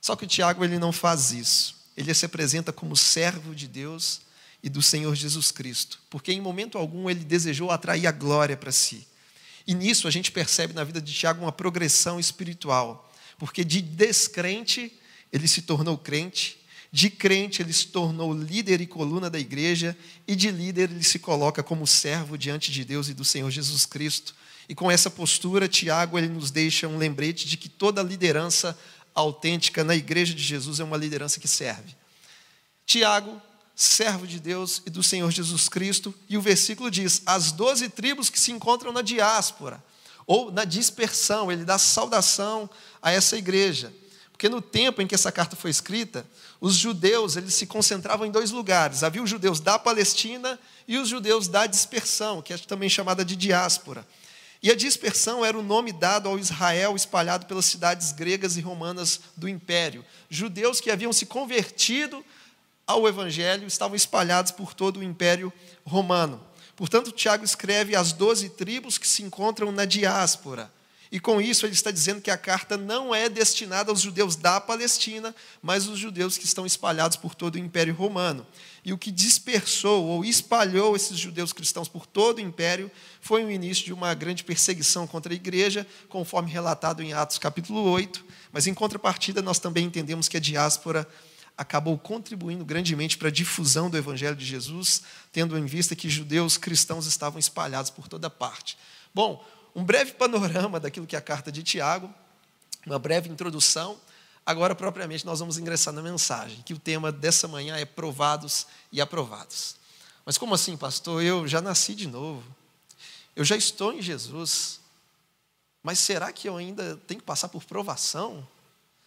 Só 0.00 0.14
que 0.14 0.26
o 0.26 0.28
Tiago 0.28 0.62
ele 0.62 0.78
não 0.78 0.92
faz 0.92 1.32
isso. 1.32 1.74
Ele 1.96 2.14
se 2.14 2.24
apresenta 2.24 2.72
como 2.72 2.96
servo 2.96 3.52
de 3.52 3.66
Deus 3.66 4.20
e 4.62 4.68
do 4.68 4.80
Senhor 4.80 5.16
Jesus 5.16 5.50
Cristo, 5.50 5.98
porque 6.08 6.32
em 6.32 6.40
momento 6.40 6.78
algum 6.78 7.10
ele 7.10 7.24
desejou 7.24 7.68
atrair 7.72 8.06
a 8.06 8.12
glória 8.12 8.56
para 8.56 8.70
si. 8.70 9.08
E 9.66 9.74
nisso 9.74 10.06
a 10.06 10.10
gente 10.12 10.30
percebe 10.30 10.72
na 10.72 10.84
vida 10.84 11.00
de 11.00 11.12
Tiago 11.12 11.42
uma 11.42 11.50
progressão 11.50 12.20
espiritual, 12.20 13.12
porque 13.40 13.64
de 13.64 13.82
descrente 13.82 14.96
ele 15.32 15.48
se 15.48 15.62
tornou 15.62 15.96
crente, 15.96 16.58
de 16.90 17.10
crente 17.10 17.60
ele 17.60 17.72
se 17.72 17.88
tornou 17.88 18.32
líder 18.32 18.80
e 18.80 18.86
coluna 18.86 19.28
da 19.28 19.38
igreja, 19.38 19.96
e 20.26 20.34
de 20.34 20.50
líder 20.50 20.90
ele 20.90 21.04
se 21.04 21.18
coloca 21.18 21.62
como 21.62 21.86
servo 21.86 22.38
diante 22.38 22.72
de 22.72 22.84
Deus 22.84 23.08
e 23.08 23.14
do 23.14 23.24
Senhor 23.24 23.50
Jesus 23.50 23.84
Cristo. 23.84 24.34
E 24.68 24.74
com 24.74 24.90
essa 24.90 25.10
postura, 25.10 25.68
Tiago 25.68 26.18
ele 26.18 26.28
nos 26.28 26.50
deixa 26.50 26.88
um 26.88 26.98
lembrete 26.98 27.46
de 27.46 27.56
que 27.56 27.68
toda 27.68 28.02
liderança 28.02 28.78
autêntica 29.14 29.82
na 29.82 29.96
igreja 29.96 30.34
de 30.34 30.42
Jesus 30.42 30.80
é 30.80 30.84
uma 30.84 30.96
liderança 30.96 31.40
que 31.40 31.48
serve. 31.48 31.94
Tiago, 32.86 33.40
servo 33.74 34.26
de 34.26 34.40
Deus 34.40 34.82
e 34.86 34.90
do 34.90 35.02
Senhor 35.02 35.30
Jesus 35.30 35.68
Cristo, 35.68 36.14
e 36.28 36.36
o 36.36 36.42
versículo 36.42 36.90
diz: 36.90 37.22
as 37.26 37.52
doze 37.52 37.88
tribos 37.88 38.30
que 38.30 38.40
se 38.40 38.50
encontram 38.50 38.92
na 38.92 39.02
diáspora, 39.02 39.82
ou 40.26 40.50
na 40.50 40.64
dispersão, 40.64 41.50
ele 41.50 41.64
dá 41.64 41.78
saudação 41.78 42.68
a 43.00 43.10
essa 43.10 43.36
igreja. 43.36 43.92
Porque 44.38 44.48
no 44.48 44.62
tempo 44.62 45.02
em 45.02 45.06
que 45.08 45.16
essa 45.16 45.32
carta 45.32 45.56
foi 45.56 45.68
escrita, 45.68 46.24
os 46.60 46.76
judeus 46.76 47.36
eles 47.36 47.54
se 47.54 47.66
concentravam 47.66 48.24
em 48.24 48.30
dois 48.30 48.52
lugares. 48.52 49.02
Havia 49.02 49.20
os 49.20 49.28
judeus 49.28 49.58
da 49.58 49.80
Palestina 49.80 50.56
e 50.86 50.96
os 50.96 51.08
judeus 51.08 51.48
da 51.48 51.66
dispersão, 51.66 52.40
que 52.40 52.52
é 52.52 52.58
também 52.58 52.88
chamada 52.88 53.24
de 53.24 53.34
diáspora. 53.34 54.06
E 54.62 54.70
a 54.70 54.76
dispersão 54.76 55.44
era 55.44 55.58
o 55.58 55.62
nome 55.62 55.90
dado 55.90 56.28
ao 56.28 56.38
Israel 56.38 56.94
espalhado 56.94 57.46
pelas 57.46 57.64
cidades 57.64 58.12
gregas 58.12 58.56
e 58.56 58.60
romanas 58.60 59.22
do 59.36 59.48
império. 59.48 60.04
Judeus 60.30 60.80
que 60.80 60.92
haviam 60.92 61.12
se 61.12 61.26
convertido 61.26 62.24
ao 62.86 63.08
evangelho 63.08 63.66
estavam 63.66 63.96
espalhados 63.96 64.52
por 64.52 64.72
todo 64.72 65.00
o 65.00 65.02
império 65.02 65.52
romano. 65.84 66.40
Portanto, 66.76 67.10
Tiago 67.10 67.44
escreve 67.44 67.96
as 67.96 68.12
doze 68.12 68.50
tribos 68.50 68.98
que 68.98 69.08
se 69.08 69.20
encontram 69.20 69.72
na 69.72 69.84
diáspora. 69.84 70.70
E 71.10 71.18
com 71.18 71.40
isso 71.40 71.64
ele 71.64 71.72
está 71.72 71.90
dizendo 71.90 72.20
que 72.20 72.30
a 72.30 72.36
carta 72.36 72.76
não 72.76 73.14
é 73.14 73.28
destinada 73.28 73.90
aos 73.90 74.00
judeus 74.00 74.36
da 74.36 74.60
Palestina, 74.60 75.34
mas 75.62 75.88
aos 75.88 75.98
judeus 75.98 76.36
que 76.36 76.44
estão 76.44 76.66
espalhados 76.66 77.16
por 77.16 77.34
todo 77.34 77.54
o 77.54 77.58
Império 77.58 77.94
Romano. 77.94 78.46
E 78.84 78.92
o 78.92 78.98
que 78.98 79.10
dispersou 79.10 80.04
ou 80.04 80.24
espalhou 80.24 80.94
esses 80.94 81.18
judeus 81.18 81.52
cristãos 81.52 81.88
por 81.88 82.06
todo 82.06 82.38
o 82.38 82.40
império 82.40 82.90
foi 83.20 83.44
o 83.44 83.50
início 83.50 83.84
de 83.84 83.92
uma 83.92 84.12
grande 84.14 84.44
perseguição 84.44 85.06
contra 85.06 85.32
a 85.32 85.36
igreja, 85.36 85.86
conforme 86.08 86.50
relatado 86.50 87.02
em 87.02 87.12
Atos 87.12 87.38
capítulo 87.38 87.82
8. 87.90 88.24
Mas 88.52 88.66
em 88.66 88.74
contrapartida, 88.74 89.40
nós 89.42 89.58
também 89.58 89.86
entendemos 89.86 90.28
que 90.28 90.36
a 90.36 90.40
diáspora 90.40 91.08
acabou 91.56 91.98
contribuindo 91.98 92.64
grandemente 92.64 93.18
para 93.18 93.28
a 93.28 93.32
difusão 93.32 93.90
do 93.90 93.96
evangelho 93.96 94.36
de 94.36 94.44
Jesus, 94.44 95.02
tendo 95.32 95.58
em 95.58 95.66
vista 95.66 95.96
que 95.96 96.08
judeus 96.08 96.56
cristãos 96.56 97.06
estavam 97.06 97.38
espalhados 97.38 97.90
por 97.90 98.06
toda 98.06 98.30
parte. 98.30 98.78
Bom, 99.12 99.44
um 99.78 99.84
breve 99.84 100.12
panorama 100.14 100.80
daquilo 100.80 101.06
que 101.06 101.14
é 101.14 101.18
a 101.20 101.22
carta 101.22 101.52
de 101.52 101.62
Tiago, 101.62 102.12
uma 102.84 102.98
breve 102.98 103.28
introdução. 103.28 103.96
Agora, 104.44 104.74
propriamente, 104.74 105.24
nós 105.24 105.38
vamos 105.38 105.56
ingressar 105.56 105.94
na 105.94 106.02
mensagem, 106.02 106.60
que 106.62 106.74
o 106.74 106.78
tema 106.80 107.12
dessa 107.12 107.46
manhã 107.46 107.76
é 107.76 107.84
provados 107.84 108.66
e 108.90 109.00
aprovados. 109.00 109.76
Mas 110.26 110.36
como 110.36 110.52
assim, 110.52 110.76
pastor? 110.76 111.22
Eu 111.22 111.46
já 111.46 111.60
nasci 111.60 111.94
de 111.94 112.08
novo. 112.08 112.42
Eu 113.36 113.44
já 113.44 113.54
estou 113.54 113.92
em 113.92 114.02
Jesus. 114.02 114.80
Mas 115.80 116.00
será 116.00 116.32
que 116.32 116.48
eu 116.48 116.56
ainda 116.56 116.96
tenho 117.06 117.20
que 117.20 117.26
passar 117.26 117.48
por 117.48 117.62
provação? 117.62 118.44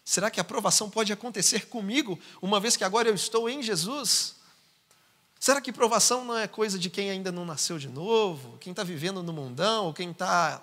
Será 0.06 0.32
que 0.32 0.40
a 0.40 0.44
provação 0.44 0.90
pode 0.90 1.12
acontecer 1.12 1.68
comigo, 1.68 2.18
uma 2.42 2.62
vez 2.62 2.78
que 2.78 2.86
agora 2.86 3.10
eu 3.10 3.14
estou 3.14 3.50
em 3.50 3.62
Jesus? 3.62 4.36
Será 5.42 5.60
que 5.60 5.74
provação 5.74 6.24
não 6.24 6.38
é 6.38 6.48
coisa 6.48 6.78
de 6.78 6.88
quem 6.88 7.10
ainda 7.10 7.32
não 7.32 7.44
nasceu 7.44 7.80
de 7.80 7.90
novo, 7.90 8.60
quem 8.60 8.70
está 8.70 8.84
vivendo 8.84 9.24
no 9.24 9.34
mundão, 9.34 9.92
quem 9.92 10.12
está 10.12 10.62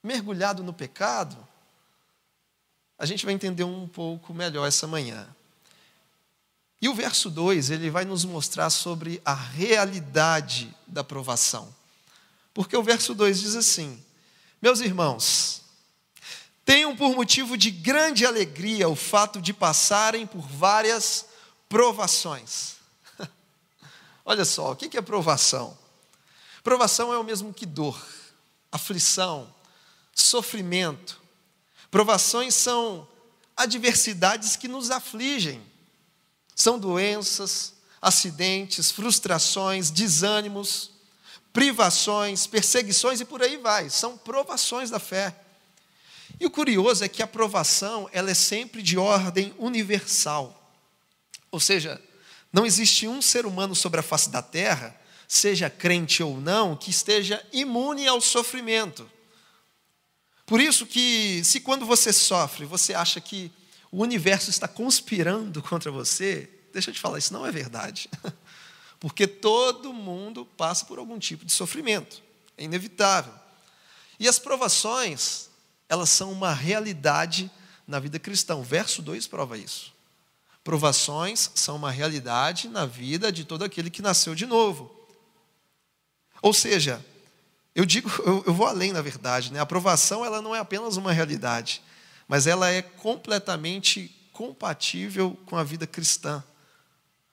mergulhado 0.00 0.62
no 0.62 0.72
pecado? 0.72 1.36
A 2.96 3.04
gente 3.04 3.24
vai 3.24 3.34
entender 3.34 3.64
um 3.64 3.88
pouco 3.88 4.32
melhor 4.32 4.64
essa 4.64 4.86
manhã. 4.86 5.26
E 6.80 6.88
o 6.88 6.94
verso 6.94 7.28
2, 7.28 7.70
ele 7.70 7.90
vai 7.90 8.04
nos 8.04 8.24
mostrar 8.24 8.70
sobre 8.70 9.20
a 9.24 9.34
realidade 9.34 10.72
da 10.86 11.02
provação. 11.02 11.74
Porque 12.54 12.76
o 12.76 12.84
verso 12.84 13.12
2 13.12 13.40
diz 13.40 13.56
assim: 13.56 14.00
Meus 14.62 14.78
irmãos, 14.78 15.62
tenham 16.64 16.94
por 16.94 17.16
motivo 17.16 17.58
de 17.58 17.72
grande 17.72 18.24
alegria 18.24 18.88
o 18.88 18.94
fato 18.94 19.40
de 19.40 19.52
passarem 19.52 20.28
por 20.28 20.46
várias 20.46 21.26
provações 21.68 22.78
Olha 24.30 24.44
só, 24.44 24.70
o 24.70 24.76
que 24.76 24.96
é 24.96 25.02
provação? 25.02 25.76
Provação 26.62 27.12
é 27.12 27.18
o 27.18 27.24
mesmo 27.24 27.52
que 27.52 27.66
dor, 27.66 28.00
aflição, 28.70 29.52
sofrimento. 30.14 31.20
Provações 31.90 32.54
são 32.54 33.08
adversidades 33.56 34.54
que 34.54 34.68
nos 34.68 34.88
afligem. 34.92 35.60
São 36.54 36.78
doenças, 36.78 37.74
acidentes, 38.00 38.92
frustrações, 38.92 39.90
desânimos, 39.90 40.92
privações, 41.52 42.46
perseguições 42.46 43.20
e 43.20 43.24
por 43.24 43.42
aí 43.42 43.56
vai. 43.56 43.90
São 43.90 44.16
provações 44.16 44.90
da 44.90 45.00
fé. 45.00 45.34
E 46.38 46.46
o 46.46 46.50
curioso 46.52 47.02
é 47.02 47.08
que 47.08 47.20
a 47.20 47.26
provação 47.26 48.08
ela 48.12 48.30
é 48.30 48.34
sempre 48.34 48.80
de 48.80 48.96
ordem 48.96 49.52
universal. 49.58 50.72
Ou 51.50 51.58
seja, 51.58 52.00
não 52.52 52.66
existe 52.66 53.06
um 53.06 53.22
ser 53.22 53.46
humano 53.46 53.74
sobre 53.74 54.00
a 54.00 54.02
face 54.02 54.30
da 54.30 54.42
terra, 54.42 54.98
seja 55.28 55.70
crente 55.70 56.22
ou 56.22 56.40
não, 56.40 56.76
que 56.76 56.90
esteja 56.90 57.44
imune 57.52 58.08
ao 58.08 58.20
sofrimento. 58.20 59.08
Por 60.44 60.60
isso 60.60 60.84
que, 60.84 61.42
se 61.44 61.60
quando 61.60 61.86
você 61.86 62.12
sofre, 62.12 62.64
você 62.64 62.92
acha 62.92 63.20
que 63.20 63.52
o 63.92 64.02
universo 64.02 64.50
está 64.50 64.66
conspirando 64.66 65.62
contra 65.64 65.90
você, 65.90 66.50
deixa 66.72 66.90
eu 66.90 66.94
te 66.94 67.00
falar, 67.00 67.18
isso 67.18 67.32
não 67.32 67.46
é 67.46 67.52
verdade. 67.52 68.10
Porque 68.98 69.26
todo 69.26 69.92
mundo 69.92 70.44
passa 70.44 70.84
por 70.84 70.98
algum 70.98 71.18
tipo 71.18 71.44
de 71.44 71.52
sofrimento, 71.52 72.22
é 72.58 72.64
inevitável. 72.64 73.32
E 74.18 74.28
as 74.28 74.38
provações, 74.38 75.48
elas 75.88 76.10
são 76.10 76.30
uma 76.30 76.52
realidade 76.52 77.50
na 77.86 77.98
vida 77.98 78.18
cristã. 78.18 78.56
O 78.56 78.62
verso 78.62 79.00
2 79.00 79.26
prova 79.26 79.56
isso. 79.56 79.94
Provações 80.62 81.50
são 81.54 81.76
uma 81.76 81.90
realidade 81.90 82.68
na 82.68 82.84
vida 82.84 83.32
de 83.32 83.44
todo 83.44 83.64
aquele 83.64 83.90
que 83.90 84.02
nasceu 84.02 84.34
de 84.34 84.46
novo. 84.46 84.94
Ou 86.42 86.52
seja, 86.52 87.04
eu 87.74 87.84
digo, 87.84 88.10
eu, 88.24 88.44
eu 88.46 88.54
vou 88.54 88.66
além 88.66 88.92
na 88.92 89.00
verdade, 89.00 89.52
né? 89.52 89.60
A 89.60 89.66
provação 89.66 90.24
ela 90.24 90.42
não 90.42 90.54
é 90.54 90.58
apenas 90.58 90.96
uma 90.96 91.12
realidade, 91.12 91.82
mas 92.28 92.46
ela 92.46 92.70
é 92.70 92.82
completamente 92.82 94.14
compatível 94.32 95.38
com 95.46 95.56
a 95.56 95.64
vida 95.64 95.86
cristã. 95.86 96.42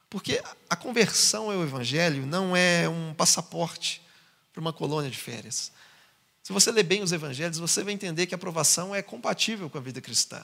Porque 0.09 0.41
a 0.69 0.75
conversão 0.75 1.51
ao 1.51 1.63
evangelho 1.63 2.25
não 2.25 2.55
é 2.55 2.87
um 2.87 3.13
passaporte 3.13 4.01
para 4.53 4.61
uma 4.61 4.71
colônia 4.71 5.11
de 5.11 5.17
férias. 5.17 5.71
Se 6.41 6.53
você 6.53 6.71
ler 6.71 6.83
bem 6.83 7.03
os 7.03 7.11
evangelhos, 7.11 7.57
você 7.57 7.83
vai 7.83 7.93
entender 7.93 8.25
que 8.25 8.33
a 8.33 8.37
aprovação 8.37 8.95
é 8.95 9.01
compatível 9.01 9.69
com 9.69 9.77
a 9.77 9.81
vida 9.81 9.99
cristã. 9.99 10.41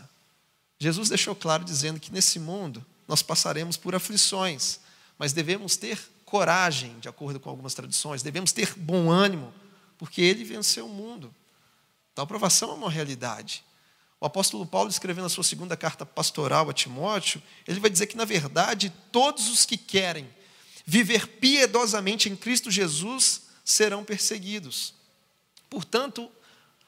Jesus 0.80 1.10
deixou 1.10 1.36
claro 1.36 1.64
dizendo 1.64 2.00
que 2.00 2.12
nesse 2.12 2.40
mundo 2.40 2.86
nós 3.08 3.22
passaremos 3.22 3.78
por 3.78 3.96
aflições, 3.96 4.80
mas 5.18 5.34
devemos 5.34 5.76
ter 5.76 6.00
coragem, 6.26 7.00
de 7.00 7.08
acordo 7.08 7.40
com 7.40 7.50
algumas 7.50 7.74
tradições, 7.74 8.24
devemos 8.24 8.52
ter 8.52 8.74
bom 8.76 9.12
ânimo, 9.12 9.54
porque 9.98 10.22
ele 10.22 10.44
venceu 10.44 10.88
o 10.88 10.90
mundo. 10.90 11.34
Então, 12.12 12.24
a 12.24 12.26
aprovação 12.26 12.72
é 12.72 12.74
uma 12.74 12.90
realidade. 12.90 13.64
O 14.20 14.26
apóstolo 14.26 14.66
Paulo, 14.66 14.90
escrevendo 14.90 15.26
a 15.26 15.30
sua 15.30 15.44
segunda 15.44 15.76
carta 15.76 16.06
pastoral 16.06 16.70
a 16.70 16.74
Timóteo, 16.74 17.42
ele 17.68 17.80
vai 17.80 17.90
dizer 17.90 18.08
que, 18.08 18.18
na 18.18 18.26
verdade, 18.26 18.92
todos 19.12 19.50
os 19.50 19.66
que 19.66 19.78
querem 19.78 20.28
viver 20.86 21.28
piedosamente 21.28 22.30
em 22.30 22.36
Cristo 22.36 22.72
Jesus 22.72 23.44
serão 23.64 24.04
perseguidos. 24.04 24.94
Portanto, 25.70 26.32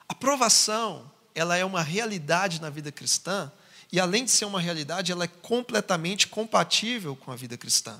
a 0.07 0.13
provação, 0.13 1.11
ela 1.33 1.57
é 1.57 1.65
uma 1.65 1.81
realidade 1.81 2.61
na 2.61 2.69
vida 2.69 2.91
cristã, 2.91 3.51
e 3.95 3.99
além 4.01 4.25
de 4.25 4.31
ser 4.31 4.43
uma 4.43 4.59
realidade, 4.59 5.13
ela 5.13 5.23
é 5.23 5.27
completamente 5.41 6.27
compatível 6.27 7.15
com 7.15 7.31
a 7.31 7.35
vida 7.37 7.57
cristã. 7.57 7.97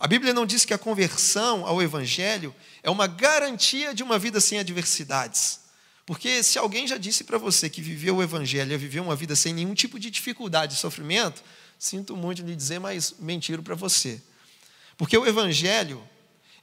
A 0.00 0.06
Bíblia 0.06 0.32
não 0.32 0.46
diz 0.46 0.64
que 0.64 0.72
a 0.72 0.78
conversão 0.78 1.66
ao 1.66 1.82
Evangelho 1.82 2.54
é 2.82 2.88
uma 2.88 3.06
garantia 3.06 3.92
de 3.92 4.02
uma 4.02 4.18
vida 4.18 4.40
sem 4.40 4.58
adversidades. 4.58 5.60
Porque 6.06 6.42
se 6.42 6.58
alguém 6.58 6.86
já 6.86 6.96
disse 6.96 7.22
para 7.22 7.36
você 7.36 7.68
que 7.68 7.82
viveu 7.82 8.16
o 8.16 8.22
Evangelho, 8.22 8.78
viveu 8.78 9.02
uma 9.02 9.14
vida 9.14 9.36
sem 9.36 9.52
nenhum 9.52 9.74
tipo 9.74 10.00
de 10.00 10.10
dificuldade 10.10 10.72
e 10.72 10.78
sofrimento, 10.78 11.44
sinto 11.78 12.16
muito 12.16 12.40
lhe 12.40 12.56
dizer, 12.56 12.78
mas 12.78 13.14
mentiro 13.18 13.62
para 13.62 13.74
você. 13.74 14.22
Porque 14.96 15.18
o 15.18 15.26
Evangelho, 15.26 16.02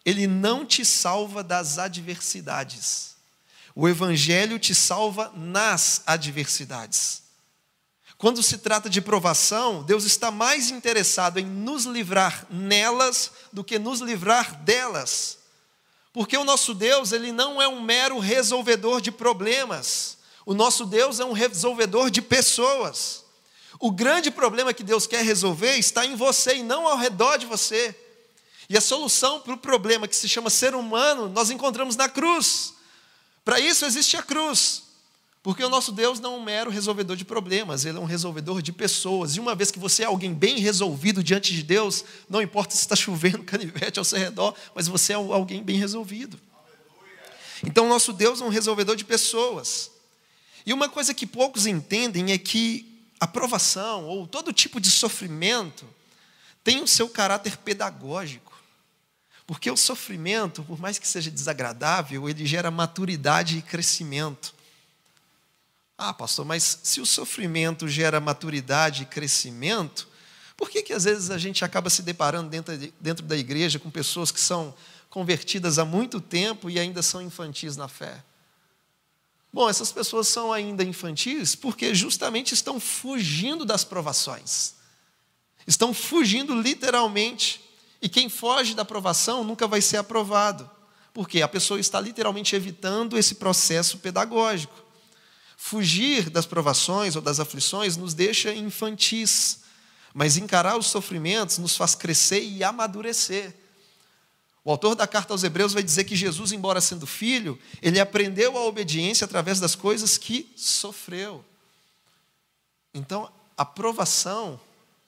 ele 0.03 0.25
não 0.25 0.65
te 0.65 0.83
salva 0.83 1.43
das 1.43 1.77
adversidades. 1.77 3.12
O 3.75 3.88
Evangelho 3.88 4.57
te 4.57 4.74
salva 4.74 5.31
nas 5.36 6.01
adversidades. 6.07 7.21
Quando 8.21 8.43
se 8.43 8.59
trata 8.59 8.87
de 8.87 9.01
provação, 9.01 9.81
Deus 9.81 10.03
está 10.03 10.29
mais 10.29 10.69
interessado 10.69 11.39
em 11.39 11.43
nos 11.43 11.85
livrar 11.85 12.45
nelas 12.51 13.31
do 13.51 13.63
que 13.63 13.79
nos 13.79 13.99
livrar 13.99 14.61
delas. 14.61 15.39
Porque 16.13 16.37
o 16.37 16.43
nosso 16.43 16.75
Deus, 16.75 17.13
ele 17.13 17.31
não 17.31 17.59
é 17.59 17.67
um 17.67 17.81
mero 17.81 18.19
resolvedor 18.19 19.01
de 19.01 19.11
problemas. 19.11 20.19
O 20.45 20.53
nosso 20.53 20.85
Deus 20.85 21.19
é 21.19 21.25
um 21.25 21.31
resolvedor 21.31 22.11
de 22.11 22.21
pessoas. 22.21 23.23
O 23.79 23.89
grande 23.89 24.29
problema 24.29 24.71
que 24.71 24.83
Deus 24.83 25.07
quer 25.07 25.25
resolver 25.25 25.77
está 25.77 26.05
em 26.05 26.15
você 26.15 26.57
e 26.57 26.63
não 26.63 26.87
ao 26.87 26.99
redor 26.99 27.37
de 27.37 27.47
você. 27.47 27.95
E 28.69 28.77
a 28.77 28.81
solução 28.81 29.39
para 29.39 29.53
o 29.53 29.57
problema 29.57 30.07
que 30.07 30.15
se 30.15 30.29
chama 30.29 30.51
ser 30.51 30.75
humano, 30.75 31.27
nós 31.27 31.49
encontramos 31.49 31.95
na 31.95 32.07
cruz. 32.07 32.75
Para 33.43 33.59
isso 33.59 33.83
existe 33.83 34.15
a 34.15 34.21
cruz. 34.21 34.90
Porque 35.43 35.63
o 35.63 35.69
nosso 35.69 35.91
Deus 35.91 36.19
não 36.19 36.36
é 36.36 36.38
um 36.38 36.43
mero 36.43 36.69
resolvedor 36.69 37.15
de 37.15 37.25
problemas, 37.25 37.83
ele 37.83 37.98
é 37.98 38.01
um 38.01 38.05
resolvedor 38.05 38.62
de 38.62 38.71
pessoas. 38.71 39.36
E 39.36 39.39
uma 39.39 39.55
vez 39.55 39.71
que 39.71 39.79
você 39.79 40.03
é 40.03 40.05
alguém 40.05 40.33
bem 40.33 40.60
resolvido 40.60 41.24
diante 41.24 41.53
de 41.53 41.63
Deus, 41.63 42.05
não 42.29 42.41
importa 42.41 42.75
se 42.75 42.81
está 42.81 42.95
chovendo 42.98 43.43
canivete 43.43 43.98
ao 43.98 44.05
seu 44.05 44.19
redor, 44.19 44.55
mas 44.75 44.88
você 44.88 45.13
é 45.13 45.15
alguém 45.15 45.63
bem 45.63 45.77
resolvido. 45.77 46.39
Então, 47.63 47.86
o 47.86 47.89
nosso 47.89 48.13
Deus 48.13 48.41
é 48.41 48.43
um 48.43 48.50
resolvedor 48.50 48.95
de 48.95 49.05
pessoas. 49.05 49.91
E 50.65 50.74
uma 50.74 50.88
coisa 50.88 51.13
que 51.13 51.25
poucos 51.25 51.65
entendem 51.65 52.31
é 52.31 52.38
que 52.38 53.03
a 53.19 53.27
provação, 53.27 54.05
ou 54.05 54.27
todo 54.27 54.53
tipo 54.53 54.79
de 54.79 54.89
sofrimento, 54.89 55.86
tem 56.63 56.81
o 56.81 56.88
seu 56.88 57.10
caráter 57.10 57.57
pedagógico. 57.57 58.51
Porque 59.45 59.69
o 59.69 59.77
sofrimento, 59.77 60.63
por 60.63 60.79
mais 60.79 60.98
que 60.98 61.07
seja 61.07 61.29
desagradável, 61.29 62.29
ele 62.29 62.45
gera 62.45 62.71
maturidade 62.71 63.57
e 63.57 63.62
crescimento. 63.62 64.53
Ah, 66.03 66.15
pastor, 66.15 66.43
mas 66.43 66.79
se 66.81 67.00
o 67.00 67.05
sofrimento 67.05 67.88
gera 67.88 68.20
maturidade 68.20 69.03
e 69.03 69.05
crescimento, 69.05 70.08
por 70.58 70.67
que, 70.67 70.81
que 70.81 70.93
às 70.93 71.03
vezes 71.03 71.29
a 71.29 71.38
gente 71.38 71.63
acaba 71.63 71.91
se 71.91 72.01
deparando 72.01 72.50
dentro, 72.50 72.75
de, 72.75 72.91
dentro 73.00 73.24
da 73.24 73.38
igreja 73.38 73.77
com 73.77 73.91
pessoas 73.91 74.31
que 74.31 74.39
são 74.39 74.74
convertidas 75.12 75.77
há 75.77 75.86
muito 75.86 76.20
tempo 76.20 76.72
e 76.72 76.79
ainda 76.79 77.03
são 77.03 77.22
infantis 77.22 77.77
na 77.77 77.88
fé? 77.88 78.24
Bom, 79.53 79.70
essas 79.70 79.91
pessoas 79.91 80.27
são 80.27 80.51
ainda 80.51 80.84
infantis 80.84 81.53
porque 81.53 81.93
justamente 81.93 82.55
estão 82.55 82.79
fugindo 82.79 83.63
das 83.63 83.84
provações. 83.84 84.74
Estão 85.67 85.93
fugindo 85.93 86.60
literalmente. 86.60 87.62
E 88.01 88.10
quem 88.10 88.27
foge 88.27 88.74
da 88.74 88.84
provação 88.84 89.43
nunca 89.43 89.67
vai 89.67 89.81
ser 89.81 89.98
aprovado. 89.98 90.68
Porque 91.14 91.44
a 91.44 91.48
pessoa 91.48 91.79
está 91.79 92.01
literalmente 92.01 92.55
evitando 92.55 93.20
esse 93.20 93.35
processo 93.35 94.00
pedagógico. 94.00 94.90
Fugir 95.63 96.31
das 96.31 96.47
provações 96.47 97.15
ou 97.15 97.21
das 97.21 97.39
aflições 97.39 97.95
nos 97.95 98.15
deixa 98.15 98.51
infantis, 98.51 99.59
mas 100.11 100.35
encarar 100.35 100.75
os 100.75 100.87
sofrimentos 100.87 101.59
nos 101.59 101.77
faz 101.77 101.93
crescer 101.93 102.41
e 102.43 102.63
amadurecer. 102.63 103.53
O 104.65 104.71
autor 104.71 104.95
da 104.95 105.05
carta 105.05 105.35
aos 105.35 105.43
Hebreus 105.43 105.71
vai 105.71 105.83
dizer 105.83 106.05
que 106.05 106.15
Jesus, 106.15 106.51
embora 106.51 106.81
sendo 106.81 107.05
filho, 107.05 107.59
ele 107.79 108.00
aprendeu 108.00 108.57
a 108.57 108.65
obediência 108.65 109.24
através 109.24 109.59
das 109.59 109.75
coisas 109.75 110.17
que 110.17 110.51
sofreu. 110.57 111.45
Então, 112.91 113.31
a 113.55 113.63
provação 113.63 114.59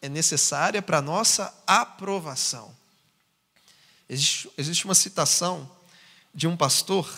é 0.04 0.08
necessária 0.08 0.84
para 0.84 1.00
a 1.00 1.02
nossa 1.02 1.52
aprovação. 1.66 2.74
Existe, 4.08 4.52
existe 4.56 4.86
uma 4.86 4.96
citação 4.96 5.70
de 6.34 6.48
um 6.48 6.56
pastor 6.56 7.12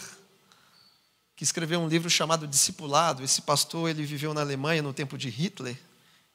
que 1.36 1.44
escreveu 1.44 1.80
um 1.80 1.88
livro 1.88 2.10
chamado 2.10 2.48
Discipulado. 2.48 3.24
Esse 3.24 3.42
pastor 3.42 3.90
ele 3.90 4.04
viveu 4.06 4.34
na 4.34 4.42
Alemanha 4.42 4.82
no 4.82 4.94
tempo 4.94 5.18
de 5.18 5.30
Hitler. 5.30 5.78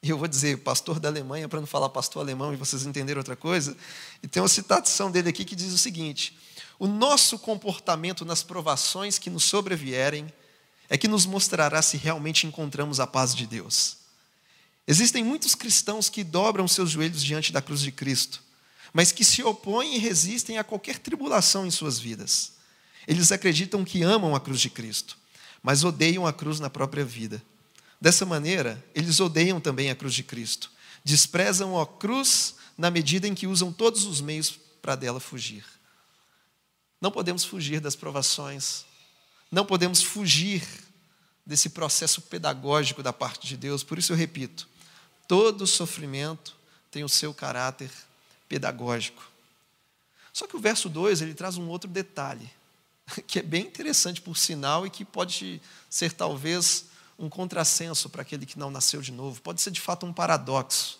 E 0.02 0.08
eu 0.08 0.18
vou 0.18 0.28
dizer 0.28 0.58
pastor 0.58 0.98
da 0.98 1.08
Alemanha 1.08 1.48
para 1.48 1.60
não 1.60 1.66
falar 1.66 1.88
pastor 1.90 2.22
alemão 2.22 2.52
e 2.52 2.56
vocês 2.56 2.86
entenderem 2.86 3.18
outra 3.18 3.36
coisa. 3.36 3.76
E 4.22 4.28
tem 4.28 4.42
uma 4.42 4.48
citação 4.48 5.10
dele 5.10 5.28
aqui 5.28 5.44
que 5.44 5.56
diz 5.56 5.72
o 5.72 5.78
seguinte: 5.78 6.36
O 6.78 6.86
nosso 6.86 7.38
comportamento 7.38 8.24
nas 8.24 8.42
provações 8.42 9.18
que 9.18 9.28
nos 9.28 9.44
sobrevierem 9.44 10.32
é 10.88 10.96
que 10.96 11.06
nos 11.06 11.26
mostrará 11.26 11.82
se 11.82 11.96
realmente 11.96 12.46
encontramos 12.46 12.98
a 12.98 13.06
paz 13.06 13.34
de 13.34 13.46
Deus. 13.46 13.98
Existem 14.86 15.22
muitos 15.22 15.54
cristãos 15.54 16.08
que 16.08 16.24
dobram 16.24 16.66
seus 16.66 16.90
joelhos 16.90 17.22
diante 17.22 17.52
da 17.52 17.62
cruz 17.62 17.80
de 17.80 17.92
Cristo, 17.92 18.42
mas 18.92 19.12
que 19.12 19.24
se 19.24 19.42
opõem 19.42 19.94
e 19.94 19.98
resistem 19.98 20.58
a 20.58 20.64
qualquer 20.64 20.98
tribulação 20.98 21.66
em 21.66 21.70
suas 21.70 21.98
vidas. 21.98 22.52
Eles 23.06 23.32
acreditam 23.32 23.84
que 23.84 24.02
amam 24.02 24.34
a 24.34 24.40
cruz 24.40 24.60
de 24.60 24.70
Cristo, 24.70 25.16
mas 25.62 25.84
odeiam 25.84 26.26
a 26.26 26.32
cruz 26.32 26.60
na 26.60 26.70
própria 26.70 27.04
vida. 27.04 27.42
Dessa 28.00 28.24
maneira, 28.24 28.82
eles 28.94 29.20
odeiam 29.20 29.60
também 29.60 29.90
a 29.90 29.94
cruz 29.94 30.14
de 30.14 30.22
Cristo. 30.22 30.70
Desprezam 31.04 31.78
a 31.78 31.86
cruz 31.86 32.56
na 32.76 32.90
medida 32.90 33.28
em 33.28 33.34
que 33.34 33.46
usam 33.46 33.72
todos 33.72 34.04
os 34.04 34.20
meios 34.20 34.58
para 34.80 34.96
dela 34.96 35.20
fugir. 35.20 35.64
Não 37.00 37.10
podemos 37.10 37.44
fugir 37.44 37.80
das 37.80 37.96
provações, 37.96 38.84
não 39.50 39.64
podemos 39.64 40.02
fugir 40.02 40.62
desse 41.44 41.70
processo 41.70 42.22
pedagógico 42.22 43.02
da 43.02 43.12
parte 43.12 43.46
de 43.46 43.56
Deus. 43.56 43.82
Por 43.82 43.98
isso 43.98 44.12
eu 44.12 44.16
repito: 44.16 44.68
todo 45.26 45.66
sofrimento 45.66 46.56
tem 46.90 47.04
o 47.04 47.08
seu 47.08 47.34
caráter 47.34 47.90
pedagógico. 48.48 49.22
Só 50.32 50.46
que 50.46 50.56
o 50.56 50.60
verso 50.60 50.88
2 50.88 51.22
ele 51.22 51.34
traz 51.34 51.56
um 51.56 51.68
outro 51.68 51.90
detalhe. 51.90 52.50
que 53.26 53.38
é 53.38 53.42
bem 53.42 53.62
interessante 53.62 54.20
por 54.20 54.36
sinal 54.36 54.86
e 54.86 54.90
que 54.90 55.04
pode 55.04 55.60
ser 55.88 56.12
talvez 56.12 56.86
um 57.18 57.28
contrassenso 57.28 58.08
para 58.08 58.22
aquele 58.22 58.46
que 58.46 58.58
não 58.58 58.70
nasceu 58.70 59.02
de 59.02 59.12
novo, 59.12 59.40
pode 59.42 59.60
ser 59.60 59.70
de 59.70 59.80
fato 59.80 60.06
um 60.06 60.12
paradoxo. 60.12 60.98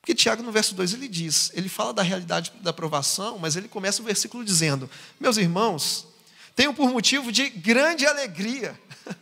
Porque 0.00 0.14
Tiago, 0.14 0.42
no 0.42 0.52
verso 0.52 0.74
2, 0.74 0.94
ele 0.94 1.08
diz, 1.08 1.50
ele 1.54 1.68
fala 1.68 1.92
da 1.92 2.02
realidade 2.02 2.52
da 2.60 2.70
aprovação, 2.70 3.38
mas 3.38 3.56
ele 3.56 3.68
começa 3.68 4.00
o 4.00 4.04
versículo 4.04 4.44
dizendo: 4.44 4.88
Meus 5.18 5.36
irmãos, 5.36 6.06
tenham 6.54 6.72
por 6.72 6.88
motivo 6.90 7.32
de 7.32 7.50
grande 7.50 8.06
alegria. 8.06 8.80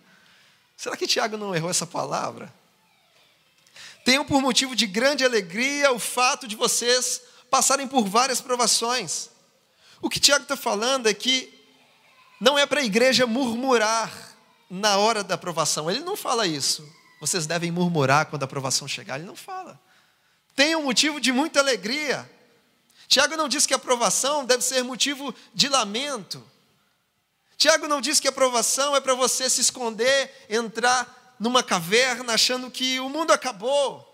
Será 0.77 0.97
que 0.97 1.07
Tiago 1.07 1.37
não 1.37 1.55
errou 1.55 1.71
essa 1.71 1.87
palavra? 1.87 2.53
Tenham 4.05 4.25
por 4.25 4.41
motivo 4.41 4.77
de 4.77 4.87
grande 4.87 5.25
alegria 5.25 5.91
o 5.91 5.99
fato 5.99 6.47
de 6.47 6.55
vocês 6.55 7.23
passarem 7.51 7.89
por 7.89 8.07
várias 8.07 8.41
provações. 8.41 9.31
O 10.01 10.11
que 10.11 10.21
Tiago 10.21 10.43
está 10.43 10.57
falando 10.57 11.09
é 11.09 11.15
que 11.15 11.56
não 12.41 12.59
é 12.59 12.67
para 12.67 12.81
a 12.81 12.85
igreja 12.85 13.27
murmurar 13.27 14.13
na 14.69 14.99
hora 14.99 15.25
da 15.25 15.35
aprovação. 15.35 15.91
Ele 15.91 16.01
não 16.01 16.17
fala 16.17 16.47
isso. 16.47 16.87
Vocês 17.21 17.47
devem 17.47 17.71
murmurar 17.71 18.27
quando 18.27 18.43
a 18.43 18.45
aprovação 18.45 18.87
chegar. 18.87 19.17
Ele 19.17 19.27
não 19.27 19.37
fala. 19.37 19.81
Tem 20.55 20.77
um 20.77 20.83
motivo 20.83 21.21
de 21.21 21.33
muita 21.33 21.61
alegria. 21.61 22.31
Tiago 23.09 23.37
não 23.37 23.49
diz 23.49 23.67
que 23.67 23.75
a 23.75 23.77
aprovação 23.77 24.45
deve 24.45 24.63
ser 24.63 24.83
motivo 24.83 25.35
de 25.55 25.69
lamento. 25.69 26.43
Tiago 27.57 27.89
não 27.89 28.01
diz 28.01 28.21
que 28.21 28.27
a 28.27 28.31
aprovação 28.31 28.95
é 28.95 29.01
para 29.01 29.15
você 29.15 29.49
se 29.49 29.61
esconder, 29.61 30.47
entrar 30.51 31.37
numa 31.39 31.63
caverna 31.63 32.35
achando 32.35 32.71
que 32.71 33.01
o 33.01 33.09
mundo 33.09 33.33
acabou. 33.33 34.05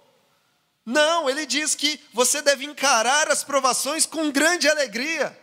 Não, 0.84 1.30
ele 1.30 1.46
diz 1.46 1.74
que 1.74 2.00
você 2.12 2.42
deve 2.42 2.64
encarar 2.64 3.30
as 3.30 3.42
provações 3.42 4.04
com 4.04 4.30
grande 4.30 4.68
alegria. 4.68 5.36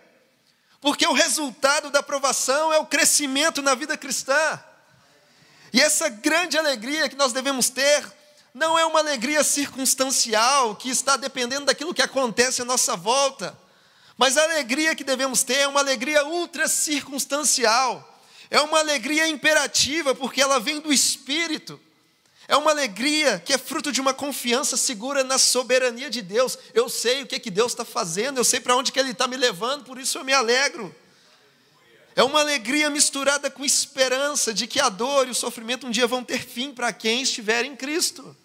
Porque 0.81 1.05
o 1.05 1.13
resultado 1.13 1.89
da 1.89 1.99
aprovação 1.99 2.71
é 2.71 2.79
o 2.79 2.85
crescimento 2.85 3.61
na 3.61 3.75
vida 3.75 3.97
cristã. 3.97 4.59
E 5.73 5.81
essa 5.81 6.09
grande 6.09 6.57
alegria 6.57 7.09
que 7.09 7.15
nós 7.15 7.33
devemos 7.33 7.69
ter 7.69 8.05
não 8.53 8.77
é 8.77 8.85
uma 8.85 8.99
alegria 8.99 9.43
circunstancial 9.43 10.75
que 10.75 10.89
está 10.89 11.15
dependendo 11.15 11.65
daquilo 11.65 11.93
que 11.93 12.01
acontece 12.01 12.61
à 12.61 12.65
nossa 12.65 12.95
volta, 12.95 13.57
mas 14.17 14.37
a 14.37 14.43
alegria 14.43 14.95
que 14.95 15.03
devemos 15.03 15.43
ter 15.43 15.59
é 15.59 15.67
uma 15.67 15.79
alegria 15.79 16.25
ultra 16.25 16.67
circunstancial, 16.67 18.19
é 18.49 18.59
uma 18.59 18.79
alegria 18.79 19.27
imperativa, 19.27 20.15
porque 20.15 20.41
ela 20.41 20.59
vem 20.59 20.79
do 20.79 20.91
Espírito, 20.91 21.79
É 22.49 22.57
uma 22.57 22.71
alegria 22.71 23.39
que 23.39 23.53
é 23.53 23.59
fruto 23.59 23.91
de 23.91 24.01
uma 24.01 24.11
confiança 24.11 24.75
segura 24.75 25.23
na 25.23 25.37
soberania 25.37 26.09
de 26.09 26.19
Deus. 26.19 26.57
Eu 26.73 26.89
sei 26.89 27.21
o 27.21 27.27
que, 27.27 27.39
que 27.39 27.51
Deus 27.51 27.73
está 27.73 27.85
fazendo, 27.85 28.39
eu 28.39 28.43
sei 28.43 28.59
para 28.59 28.75
onde 28.75 28.91
que 28.91 28.99
Ele 28.99 29.11
está 29.11 29.27
me 29.27 29.37
levando, 29.37 29.83
por 29.83 29.99
isso 29.99 30.17
eu 30.17 30.23
me 30.23 30.33
alegro. 30.33 30.93
É 32.15 32.23
uma 32.23 32.39
alegria 32.39 32.89
misturada 32.89 33.51
com 33.51 33.63
esperança 33.63 34.51
de 34.51 34.65
que 34.65 34.79
a 34.79 34.89
dor 34.89 35.27
e 35.27 35.29
o 35.29 35.35
sofrimento 35.35 35.85
um 35.85 35.91
dia 35.91 36.07
vão 36.07 36.23
ter 36.23 36.39
fim 36.39 36.73
para 36.73 36.91
quem 36.91 37.21
estiver 37.21 37.65
em 37.65 37.75
Cristo. 37.75 38.35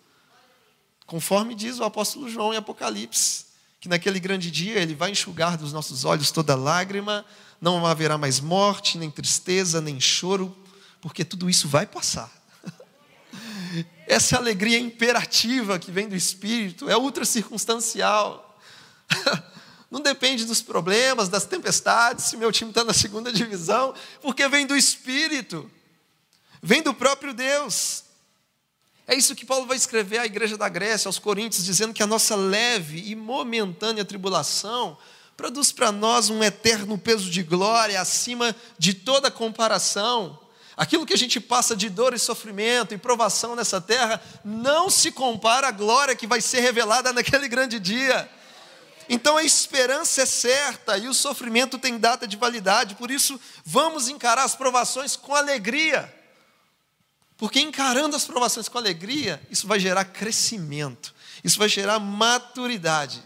Conforme 1.07 1.55
diz 1.55 1.79
o 1.79 1.85
apóstolo 1.85 2.29
João 2.29 2.53
em 2.53 2.59
Apocalipse, 2.59 3.47
que 3.81 3.89
naquele 3.89 4.21
grande 4.21 4.51
dia 4.51 4.81
ele 4.81 4.95
vai 4.95 5.13
enxugar 5.13 5.57
dos 5.57 5.73
nossos 5.73 6.05
olhos 6.05 6.31
toda 6.31 6.55
lágrima, 6.55 7.25
não 7.59 7.87
haverá 7.87 8.19
mais 8.19 8.39
morte, 8.39 8.99
nem 8.99 9.11
tristeza, 9.11 9.81
nem 9.81 9.99
choro, 9.99 10.55
porque 11.01 11.25
tudo 11.25 11.49
isso 11.49 11.67
vai 11.67 11.87
passar. 11.87 12.44
Essa 14.07 14.37
alegria 14.37 14.79
imperativa 14.79 15.79
que 15.79 15.91
vem 15.91 16.09
do 16.09 16.15
Espírito 16.15 16.89
é 16.89 16.97
ultra 16.97 17.25
circunstancial. 17.25 18.59
Não 19.91 20.01
depende 20.01 20.45
dos 20.45 20.61
problemas, 20.61 21.29
das 21.29 21.45
tempestades, 21.45 22.25
se 22.25 22.37
meu 22.37 22.51
time 22.51 22.71
está 22.71 22.83
na 22.83 22.93
segunda 22.93 23.33
divisão, 23.33 23.95
porque 24.21 24.49
vem 24.49 24.67
do 24.67 24.77
Espírito, 24.77 25.71
vem 26.63 26.83
do 26.83 26.93
próprio 26.93 27.33
Deus. 27.33 28.05
É 29.07 29.15
isso 29.15 29.35
que 29.35 29.45
Paulo 29.45 29.67
vai 29.67 29.77
escrever 29.77 30.19
à 30.19 30.27
igreja 30.27 30.57
da 30.57 30.69
Grécia, 30.69 31.09
aos 31.09 31.19
Coríntios, 31.19 31.65
dizendo 31.65 31.93
que 31.93 32.03
a 32.03 32.07
nossa 32.07 32.35
leve 32.35 33.03
e 33.07 33.15
momentânea 33.15 34.05
tribulação 34.05 34.99
produz 35.37 35.73
para 35.73 35.93
nós 35.93 36.31
um 36.31 36.43
eterno 36.43 36.97
peso 36.97 37.31
de 37.31 37.43
glória 37.43 38.01
acima 38.01 38.55
de 38.79 38.95
toda 38.95 39.31
comparação. 39.31 40.39
Aquilo 40.77 41.07
que 41.07 41.15
a 41.15 41.19
gente 41.19 41.39
passa 41.39 41.77
de 41.77 41.89
dor 41.89 42.15
e 42.15 42.19
sofrimento 42.19 42.93
e 42.95 42.99
provação 42.99 43.55
nessa 43.55 43.81
terra 43.81 44.21
não 44.45 44.91
se 44.91 45.13
compara 45.13 45.69
à 45.69 45.71
glória 45.71 46.17
que 46.17 46.27
vai 46.27 46.41
ser 46.41 46.61
revelada 46.61 47.13
naquele 47.13 47.47
grande 47.49 47.79
dia. 47.79 48.29
Então 49.09 49.37
a 49.37 49.45
esperança 49.45 50.23
é 50.23 50.27
certa 50.27 50.97
e 50.99 51.07
o 51.07 51.15
sofrimento 51.15 51.79
tem 51.79 51.99
data 51.99 52.27
de 52.27 52.37
validade, 52.37 52.95
por 52.95 53.11
isso 53.11 53.39
vamos 53.65 54.09
encarar 54.09 54.45
as 54.45 54.55
provações 54.55 55.15
com 55.15 55.35
alegria. 55.35 56.13
Porque 57.37 57.61
encarando 57.61 58.17
as 58.17 58.25
provações 58.25 58.69
com 58.69 58.79
alegria, 58.79 59.43
isso 59.51 59.67
vai 59.67 59.79
gerar 59.79 60.05
crescimento, 60.07 61.15
isso 61.43 61.59
vai 61.59 61.69
gerar 61.69 61.99
maturidade. 61.99 63.23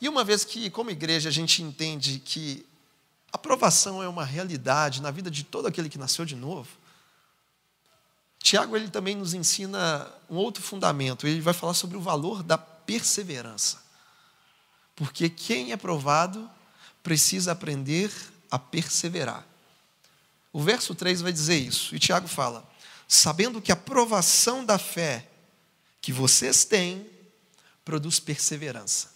E 0.00 0.08
uma 0.08 0.22
vez 0.22 0.44
que, 0.44 0.68
como 0.68 0.90
igreja, 0.90 1.28
a 1.28 1.32
gente 1.32 1.62
entende 1.62 2.20
que 2.24 2.66
a 3.36 3.38
provação 3.38 4.02
é 4.02 4.08
uma 4.08 4.24
realidade 4.24 5.02
na 5.02 5.10
vida 5.10 5.30
de 5.30 5.44
todo 5.44 5.68
aquele 5.68 5.90
que 5.90 5.98
nasceu 5.98 6.24
de 6.24 6.34
novo, 6.34 6.70
Tiago 8.38 8.74
ele 8.74 8.88
também 8.88 9.14
nos 9.14 9.34
ensina 9.34 10.10
um 10.30 10.36
outro 10.36 10.62
fundamento, 10.62 11.26
ele 11.26 11.42
vai 11.42 11.52
falar 11.52 11.74
sobre 11.74 11.98
o 11.98 12.00
valor 12.00 12.42
da 12.42 12.56
perseverança. 12.56 13.82
Porque 14.94 15.28
quem 15.28 15.70
é 15.70 15.76
provado 15.76 16.50
precisa 17.02 17.52
aprender 17.52 18.10
a 18.50 18.58
perseverar. 18.58 19.46
O 20.50 20.62
verso 20.62 20.94
3 20.94 21.20
vai 21.20 21.30
dizer 21.30 21.58
isso, 21.58 21.94
e 21.94 21.98
Tiago 21.98 22.26
fala: 22.26 22.66
sabendo 23.06 23.60
que 23.60 23.70
a 23.70 23.76
provação 23.76 24.64
da 24.64 24.78
fé 24.78 25.28
que 26.00 26.10
vocês 26.10 26.64
têm 26.64 27.06
produz 27.84 28.18
perseverança. 28.18 29.10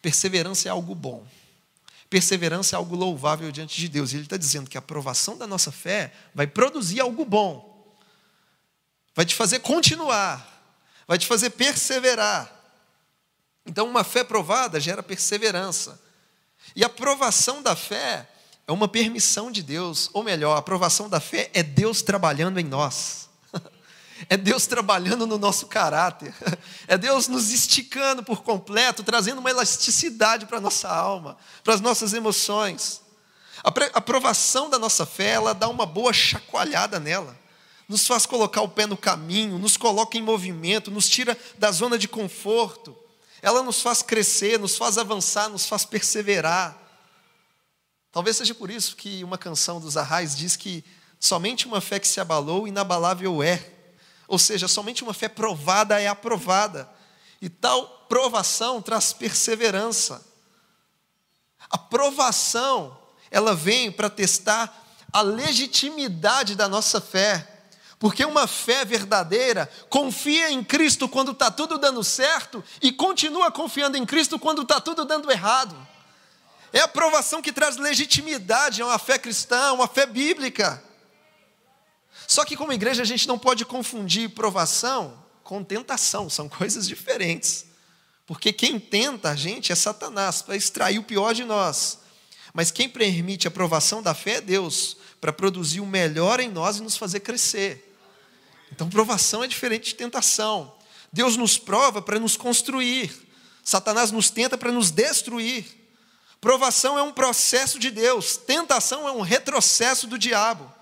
Perseverança 0.00 0.68
é 0.68 0.70
algo 0.70 0.94
bom. 0.94 1.26
Perseverança 2.10 2.74
é 2.74 2.76
algo 2.76 2.96
louvável 2.96 3.52
diante 3.52 3.80
de 3.80 3.88
Deus. 3.88 4.12
Ele 4.12 4.24
está 4.24 4.36
dizendo 4.36 4.68
que 4.68 4.76
a 4.76 4.80
aprovação 4.80 5.38
da 5.38 5.46
nossa 5.46 5.70
fé 5.70 6.12
vai 6.34 6.46
produzir 6.48 6.98
algo 6.98 7.24
bom, 7.24 7.96
vai 9.14 9.24
te 9.24 9.36
fazer 9.36 9.60
continuar, 9.60 10.44
vai 11.06 11.16
te 11.16 11.26
fazer 11.26 11.50
perseverar. 11.50 12.52
Então, 13.64 13.86
uma 13.86 14.02
fé 14.02 14.24
provada 14.24 14.80
gera 14.80 15.04
perseverança. 15.04 16.00
E 16.74 16.82
a 16.82 16.88
aprovação 16.88 17.62
da 17.62 17.76
fé 17.76 18.28
é 18.66 18.72
uma 18.72 18.88
permissão 18.88 19.50
de 19.50 19.62
Deus, 19.62 20.10
ou 20.12 20.24
melhor, 20.24 20.56
a 20.56 20.58
aprovação 20.58 21.08
da 21.08 21.20
fé 21.20 21.48
é 21.54 21.62
Deus 21.62 22.02
trabalhando 22.02 22.58
em 22.58 22.64
nós. 22.64 23.29
É 24.28 24.36
Deus 24.36 24.66
trabalhando 24.66 25.26
no 25.26 25.38
nosso 25.38 25.66
caráter. 25.66 26.34
É 26.86 26.98
Deus 26.98 27.28
nos 27.28 27.50
esticando 27.50 28.22
por 28.22 28.42
completo, 28.42 29.02
trazendo 29.02 29.38
uma 29.38 29.50
elasticidade 29.50 30.46
para 30.46 30.58
a 30.58 30.60
nossa 30.60 30.88
alma, 30.88 31.36
para 31.62 31.74
as 31.74 31.80
nossas 31.80 32.12
emoções. 32.12 33.00
A 33.62 33.68
aprovação 33.98 34.68
da 34.70 34.78
nossa 34.78 35.04
fé, 35.04 35.30
ela 35.30 35.54
dá 35.54 35.68
uma 35.68 35.86
boa 35.86 36.12
chacoalhada 36.12 36.98
nela. 36.98 37.38
Nos 37.88 38.06
faz 38.06 38.24
colocar 38.24 38.62
o 38.62 38.68
pé 38.68 38.86
no 38.86 38.96
caminho, 38.96 39.58
nos 39.58 39.76
coloca 39.76 40.16
em 40.16 40.22
movimento, 40.22 40.90
nos 40.90 41.08
tira 41.08 41.36
da 41.58 41.70
zona 41.70 41.98
de 41.98 42.08
conforto. 42.08 42.96
Ela 43.42 43.62
nos 43.62 43.80
faz 43.82 44.02
crescer, 44.02 44.58
nos 44.58 44.76
faz 44.76 44.98
avançar, 44.98 45.48
nos 45.48 45.66
faz 45.66 45.84
perseverar. 45.84 46.76
Talvez 48.12 48.36
seja 48.36 48.54
por 48.54 48.70
isso 48.70 48.96
que 48.96 49.22
uma 49.22 49.38
canção 49.38 49.80
dos 49.80 49.96
Arrais 49.96 50.36
diz 50.36 50.56
que 50.56 50.84
somente 51.18 51.66
uma 51.66 51.80
fé 51.80 51.98
que 51.98 52.08
se 52.08 52.20
abalou, 52.20 52.66
inabalável 52.66 53.42
é. 53.42 53.79
Ou 54.30 54.38
seja, 54.38 54.68
somente 54.68 55.02
uma 55.02 55.12
fé 55.12 55.28
provada 55.28 56.00
é 56.00 56.06
aprovada. 56.06 56.88
E 57.42 57.48
tal 57.48 58.06
provação 58.08 58.80
traz 58.80 59.12
perseverança. 59.12 60.24
A 61.68 61.76
provação, 61.76 62.96
ela 63.28 63.56
vem 63.56 63.90
para 63.90 64.08
testar 64.08 64.86
a 65.12 65.20
legitimidade 65.20 66.54
da 66.54 66.68
nossa 66.68 67.00
fé. 67.00 67.64
Porque 67.98 68.24
uma 68.24 68.46
fé 68.46 68.84
verdadeira 68.84 69.68
confia 69.88 70.48
em 70.48 70.62
Cristo 70.62 71.08
quando 71.08 71.32
está 71.32 71.50
tudo 71.50 71.76
dando 71.76 72.04
certo 72.04 72.62
e 72.80 72.92
continua 72.92 73.50
confiando 73.50 73.96
em 73.96 74.06
Cristo 74.06 74.38
quando 74.38 74.62
está 74.62 74.80
tudo 74.80 75.04
dando 75.04 75.28
errado. 75.28 75.76
É 76.72 76.78
a 76.78 76.88
provação 76.88 77.42
que 77.42 77.52
traz 77.52 77.76
legitimidade 77.78 78.80
a 78.80 78.86
uma 78.86 78.98
fé 78.98 79.18
cristã, 79.18 79.72
uma 79.72 79.88
fé 79.88 80.06
bíblica. 80.06 80.80
Só 82.30 82.44
que, 82.44 82.56
como 82.56 82.72
igreja, 82.72 83.02
a 83.02 83.04
gente 83.04 83.26
não 83.26 83.36
pode 83.36 83.64
confundir 83.64 84.30
provação 84.30 85.20
com 85.42 85.64
tentação, 85.64 86.30
são 86.30 86.46
coisas 86.48 86.86
diferentes. 86.86 87.66
Porque 88.24 88.52
quem 88.52 88.78
tenta 88.78 89.30
a 89.30 89.34
gente 89.34 89.72
é 89.72 89.74
Satanás, 89.74 90.40
para 90.40 90.54
extrair 90.54 91.00
o 91.00 91.02
pior 91.02 91.34
de 91.34 91.42
nós. 91.42 91.98
Mas 92.54 92.70
quem 92.70 92.88
permite 92.88 93.48
a 93.48 93.50
provação 93.50 94.00
da 94.00 94.14
fé 94.14 94.34
é 94.34 94.40
Deus, 94.40 94.96
para 95.20 95.32
produzir 95.32 95.80
o 95.80 95.86
melhor 95.86 96.38
em 96.38 96.48
nós 96.48 96.76
e 96.76 96.82
nos 96.82 96.96
fazer 96.96 97.18
crescer. 97.18 97.98
Então, 98.70 98.88
provação 98.88 99.42
é 99.42 99.48
diferente 99.48 99.86
de 99.86 99.96
tentação. 99.96 100.72
Deus 101.12 101.36
nos 101.36 101.58
prova 101.58 102.00
para 102.00 102.20
nos 102.20 102.36
construir, 102.36 103.10
Satanás 103.64 104.12
nos 104.12 104.30
tenta 104.30 104.56
para 104.56 104.70
nos 104.70 104.92
destruir. 104.92 105.66
Provação 106.40 106.96
é 106.96 107.02
um 107.02 107.10
processo 107.10 107.76
de 107.76 107.90
Deus, 107.90 108.36
tentação 108.36 109.08
é 109.08 109.10
um 109.10 109.20
retrocesso 109.20 110.06
do 110.06 110.16
diabo. 110.16 110.78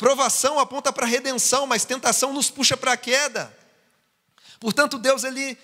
Provação 0.00 0.58
aponta 0.58 0.90
para 0.90 1.04
redenção, 1.04 1.66
mas 1.66 1.84
tentação 1.84 2.32
nos 2.32 2.48
puxa 2.50 2.74
para 2.74 2.94
a 2.94 2.96
queda. 2.96 3.54
Portanto, 4.58 4.98
Deus 4.98 5.24
ele 5.24 5.58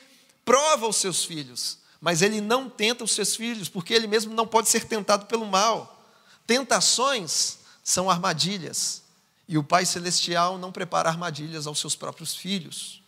prova 0.44 0.86
os 0.86 0.96
seus 0.96 1.24
filhos, 1.24 1.78
mas 2.02 2.20
ele 2.20 2.42
não 2.42 2.68
tenta 2.68 3.02
os 3.02 3.12
seus 3.12 3.34
filhos, 3.34 3.70
porque 3.70 3.94
ele 3.94 4.06
mesmo 4.06 4.34
não 4.34 4.46
pode 4.46 4.68
ser 4.68 4.84
tentado 4.84 5.24
pelo 5.24 5.46
mal. 5.46 6.06
Tentações 6.46 7.56
são 7.82 8.10
armadilhas, 8.10 9.00
e 9.48 9.56
o 9.56 9.64
Pai 9.64 9.86
celestial 9.86 10.58
não 10.58 10.70
prepara 10.70 11.08
armadilhas 11.08 11.66
aos 11.66 11.78
seus 11.78 11.96
próprios 11.96 12.36
filhos. 12.36 13.02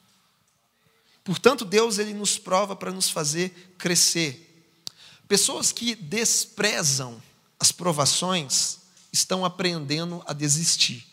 Portanto, 1.23 1.67
Deus 1.67 1.99
ele 1.99 2.14
nos 2.14 2.38
prova 2.38 2.75
para 2.75 2.91
nos 2.91 3.11
fazer 3.11 3.75
crescer. 3.77 4.67
Pessoas 5.29 5.73
que 5.73 5.95
desprezam 5.95 7.23
as 7.61 7.71
provações 7.71 8.79
estão 9.12 9.45
aprendendo 9.45 10.23
a 10.27 10.33
desistir. 10.33 11.07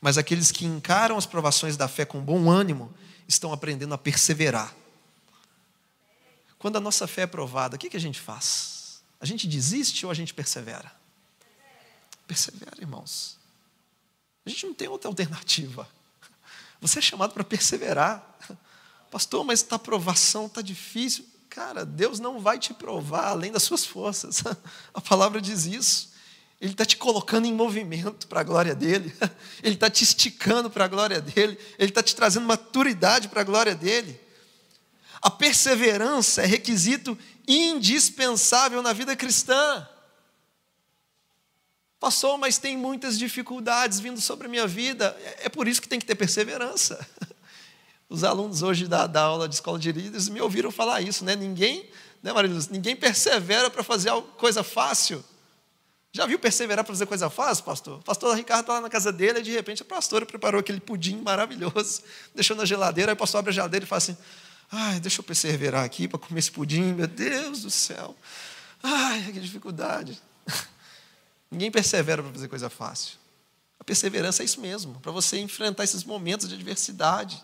Mas 0.00 0.16
aqueles 0.16 0.50
que 0.50 0.64
encaram 0.64 1.16
as 1.16 1.26
provações 1.26 1.76
da 1.76 1.86
fé 1.86 2.04
com 2.04 2.20
bom 2.20 2.50
ânimo 2.50 2.92
estão 3.28 3.52
aprendendo 3.52 3.94
a 3.94 3.98
perseverar. 3.98 4.74
Quando 6.58 6.76
a 6.76 6.80
nossa 6.80 7.06
fé 7.06 7.22
é 7.22 7.26
provada, 7.26 7.76
o 7.76 7.78
que, 7.78 7.96
a 7.96 8.00
gente 8.00 8.20
faz? 8.20 9.02
A 9.20 9.26
gente 9.26 9.46
desiste 9.46 10.04
ou 10.04 10.12
a 10.12 10.14
gente 10.14 10.32
persevera? 10.32 10.92
Persevera, 12.26 12.76
irmãos. 12.78 13.38
A 14.44 14.50
gente 14.50 14.66
não 14.66 14.74
tem 14.74 14.88
outra 14.88 15.08
alternativa. 15.08 15.88
Você 16.80 16.98
é 16.98 17.02
chamado 17.02 17.32
para 17.32 17.44
perseverar. 17.44 18.26
Pastor, 19.10 19.44
mas 19.44 19.66
a 19.70 19.78
provação 19.78 20.46
está 20.46 20.62
difícil. 20.62 21.26
Cara, 21.48 21.84
Deus 21.84 22.20
não 22.20 22.40
vai 22.40 22.58
te 22.58 22.72
provar 22.72 23.28
além 23.28 23.50
das 23.50 23.62
suas 23.62 23.84
forças. 23.84 24.42
A 24.94 25.00
palavra 25.00 25.40
diz 25.40 25.66
isso. 25.66 26.10
Ele 26.60 26.72
está 26.72 26.84
te 26.84 26.96
colocando 26.96 27.46
em 27.46 27.54
movimento 27.54 28.26
para 28.26 28.40
a 28.40 28.44
glória 28.44 28.74
dele, 28.74 29.12
Ele 29.62 29.74
está 29.74 29.88
te 29.88 30.04
esticando 30.04 30.70
para 30.70 30.84
a 30.84 30.88
glória 30.88 31.20
dele, 31.20 31.58
Ele 31.78 31.90
está 31.90 32.02
te 32.02 32.14
trazendo 32.14 32.46
maturidade 32.46 33.28
para 33.28 33.40
a 33.40 33.44
glória 33.44 33.74
dele. 33.74 34.20
A 35.22 35.30
perseverança 35.30 36.42
é 36.42 36.46
requisito 36.46 37.16
indispensável 37.46 38.82
na 38.82 38.92
vida 38.92 39.16
cristã. 39.16 39.86
Passou, 41.98 42.38
mas 42.38 42.56
tem 42.56 42.76
muitas 42.76 43.18
dificuldades 43.18 44.00
vindo 44.00 44.20
sobre 44.20 44.46
a 44.46 44.50
minha 44.50 44.66
vida, 44.66 45.14
é 45.38 45.48
por 45.48 45.68
isso 45.68 45.82
que 45.82 45.88
tem 45.88 45.98
que 45.98 46.06
ter 46.06 46.14
perseverança. 46.14 47.06
Os 48.08 48.24
alunos 48.24 48.62
hoje 48.62 48.88
da, 48.88 49.06
da 49.06 49.22
aula 49.22 49.48
de 49.48 49.54
escola 49.54 49.78
de 49.78 49.92
líderes 49.92 50.28
me 50.28 50.40
ouviram 50.40 50.70
falar 50.70 51.00
isso, 51.00 51.24
né? 51.24 51.36
Ninguém, 51.36 51.88
né, 52.22 52.32
Mariluz? 52.32 52.68
Ninguém 52.68 52.96
persevera 52.96 53.70
para 53.70 53.84
fazer 53.84 54.10
coisa 54.36 54.64
fácil. 54.64 55.22
Já 56.12 56.26
viu 56.26 56.38
perseverar 56.38 56.84
para 56.84 56.92
fazer 56.92 57.06
coisa 57.06 57.30
fácil, 57.30 57.64
pastor? 57.64 58.00
O 58.00 58.02
pastor 58.02 58.36
Ricardo 58.36 58.62
está 58.62 58.72
lá 58.74 58.80
na 58.80 58.90
casa 58.90 59.12
dele 59.12 59.38
e 59.38 59.42
de 59.42 59.52
repente 59.52 59.82
a 59.82 59.84
pastora 59.84 60.26
preparou 60.26 60.58
aquele 60.60 60.80
pudim 60.80 61.20
maravilhoso, 61.22 62.02
deixou 62.34 62.56
na 62.56 62.64
geladeira, 62.64 63.12
aí 63.12 63.14
o 63.14 63.16
pastor 63.16 63.38
abre 63.38 63.50
a 63.50 63.54
geladeira 63.54 63.84
e 63.84 63.88
fala 63.88 63.98
assim: 63.98 64.16
ai, 64.72 64.98
deixa 64.98 65.20
eu 65.20 65.24
perseverar 65.24 65.84
aqui 65.84 66.08
para 66.08 66.18
comer 66.18 66.40
esse 66.40 66.50
pudim, 66.50 66.92
meu 66.94 67.06
Deus 67.06 67.62
do 67.62 67.70
céu. 67.70 68.16
Ai, 68.82 69.22
que 69.32 69.38
dificuldade. 69.38 70.20
Ninguém 71.50 71.70
persevera 71.70 72.22
para 72.22 72.32
fazer 72.32 72.48
coisa 72.48 72.68
fácil. 72.68 73.18
A 73.78 73.84
perseverança 73.84 74.42
é 74.42 74.44
isso 74.44 74.60
mesmo, 74.60 74.98
para 75.00 75.12
você 75.12 75.38
enfrentar 75.38 75.84
esses 75.84 76.02
momentos 76.02 76.48
de 76.48 76.54
adversidade, 76.54 77.42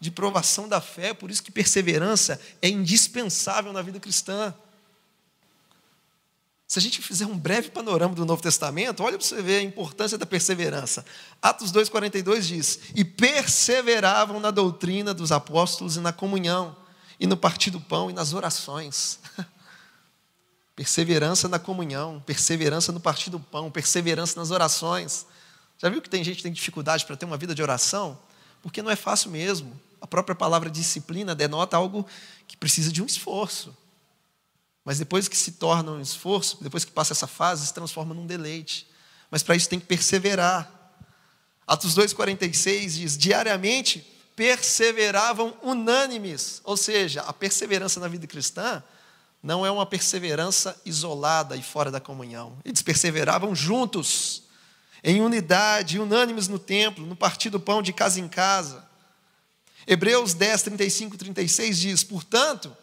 de 0.00 0.10
provação 0.10 0.68
da 0.68 0.80
fé, 0.80 1.12
por 1.12 1.30
isso 1.30 1.42
que 1.42 1.50
perseverança 1.50 2.40
é 2.62 2.68
indispensável 2.68 3.72
na 3.72 3.82
vida 3.82 3.98
cristã. 3.98 4.54
Se 6.74 6.80
a 6.80 6.82
gente 6.82 7.00
fizer 7.00 7.24
um 7.24 7.38
breve 7.38 7.70
panorama 7.70 8.16
do 8.16 8.26
Novo 8.26 8.42
Testamento, 8.42 9.00
olha 9.00 9.16
para 9.16 9.24
você 9.24 9.40
ver 9.40 9.58
a 9.58 9.62
importância 9.62 10.18
da 10.18 10.26
perseverança. 10.26 11.06
Atos 11.40 11.70
2,42 11.70 12.40
diz: 12.40 12.80
E 12.96 13.04
perseveravam 13.04 14.40
na 14.40 14.50
doutrina 14.50 15.14
dos 15.14 15.30
apóstolos 15.30 15.96
e 15.96 16.00
na 16.00 16.12
comunhão, 16.12 16.76
e 17.20 17.28
no 17.28 17.36
partir 17.36 17.70
do 17.70 17.80
pão 17.80 18.10
e 18.10 18.12
nas 18.12 18.32
orações. 18.32 19.20
perseverança 20.74 21.48
na 21.48 21.60
comunhão, 21.60 22.20
perseverança 22.26 22.90
no 22.90 22.98
partir 22.98 23.30
do 23.30 23.38
pão, 23.38 23.70
perseverança 23.70 24.36
nas 24.40 24.50
orações. 24.50 25.26
Já 25.78 25.88
viu 25.88 26.02
que 26.02 26.10
tem 26.10 26.24
gente 26.24 26.38
que 26.38 26.42
tem 26.42 26.52
dificuldade 26.52 27.06
para 27.06 27.16
ter 27.16 27.24
uma 27.24 27.36
vida 27.36 27.54
de 27.54 27.62
oração? 27.62 28.18
Porque 28.60 28.82
não 28.82 28.90
é 28.90 28.96
fácil 28.96 29.30
mesmo. 29.30 29.80
A 30.00 30.08
própria 30.08 30.34
palavra 30.34 30.68
disciplina 30.68 31.36
denota 31.36 31.76
algo 31.76 32.04
que 32.48 32.56
precisa 32.56 32.90
de 32.90 33.00
um 33.00 33.06
esforço. 33.06 33.72
Mas 34.84 34.98
depois 34.98 35.28
que 35.28 35.36
se 35.36 35.52
torna 35.52 35.92
um 35.92 36.00
esforço, 36.00 36.58
depois 36.62 36.84
que 36.84 36.92
passa 36.92 37.12
essa 37.12 37.26
fase, 37.26 37.66
se 37.66 37.74
transforma 37.74 38.14
num 38.14 38.26
deleite. 38.26 38.86
Mas 39.30 39.42
para 39.42 39.56
isso 39.56 39.68
tem 39.68 39.80
que 39.80 39.86
perseverar. 39.86 40.70
Atos 41.66 41.94
2,46 41.96 42.88
diz: 42.90 43.16
diariamente 43.16 44.06
perseveravam 44.36 45.56
unânimes. 45.62 46.60
Ou 46.64 46.76
seja, 46.76 47.22
a 47.22 47.32
perseverança 47.32 47.98
na 47.98 48.08
vida 48.08 48.26
cristã 48.26 48.82
não 49.42 49.64
é 49.64 49.70
uma 49.70 49.86
perseverança 49.86 50.78
isolada 50.84 51.56
e 51.56 51.62
fora 51.62 51.90
da 51.90 52.00
comunhão. 52.00 52.58
Eles 52.64 52.82
perseveravam 52.82 53.54
juntos, 53.54 54.42
em 55.02 55.20
unidade, 55.20 55.98
unânimes 55.98 56.48
no 56.48 56.58
templo, 56.58 57.06
no 57.06 57.14
partir 57.14 57.50
do 57.50 57.60
pão 57.60 57.82
de 57.82 57.92
casa 57.92 58.20
em 58.20 58.28
casa. 58.28 58.84
Hebreus 59.86 60.32
10, 60.32 60.62
35 60.62 61.16
36 61.18 61.78
diz: 61.78 62.02
Portanto, 62.02 62.74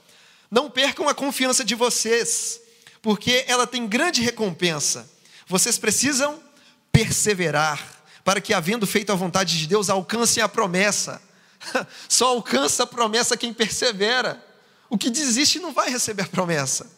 não 0.51 0.69
percam 0.69 1.07
a 1.07 1.13
confiança 1.13 1.63
de 1.63 1.73
vocês, 1.73 2.59
porque 3.01 3.45
ela 3.47 3.65
tem 3.65 3.87
grande 3.87 4.21
recompensa. 4.21 5.09
Vocês 5.47 5.77
precisam 5.77 6.43
perseverar, 6.91 8.03
para 8.25 8.41
que, 8.41 8.53
havendo 8.53 8.85
feito 8.85 9.11
a 9.11 9.15
vontade 9.15 9.57
de 9.57 9.65
Deus, 9.65 9.89
alcancem 9.89 10.43
a 10.43 10.49
promessa. 10.49 11.21
Só 12.09 12.27
alcança 12.27 12.83
a 12.83 12.87
promessa 12.87 13.37
quem 13.37 13.53
persevera. 13.53 14.45
O 14.89 14.97
que 14.97 15.09
desiste 15.09 15.57
não 15.57 15.71
vai 15.71 15.89
receber 15.89 16.23
a 16.23 16.27
promessa. 16.27 16.91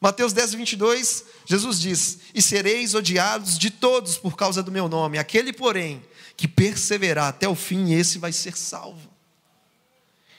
Mateus 0.00 0.32
10, 0.32 0.54
22, 0.54 1.24
Jesus 1.46 1.78
diz: 1.78 2.18
E 2.34 2.40
sereis 2.42 2.94
odiados 2.94 3.56
de 3.56 3.70
todos 3.70 4.16
por 4.16 4.34
causa 4.34 4.62
do 4.62 4.72
meu 4.72 4.88
nome. 4.88 5.18
Aquele, 5.18 5.52
porém, 5.52 6.02
que 6.36 6.48
perseverar 6.48 7.28
até 7.28 7.46
o 7.46 7.54
fim, 7.54 7.92
esse 7.92 8.18
vai 8.18 8.32
ser 8.32 8.56
salvo. 8.56 9.11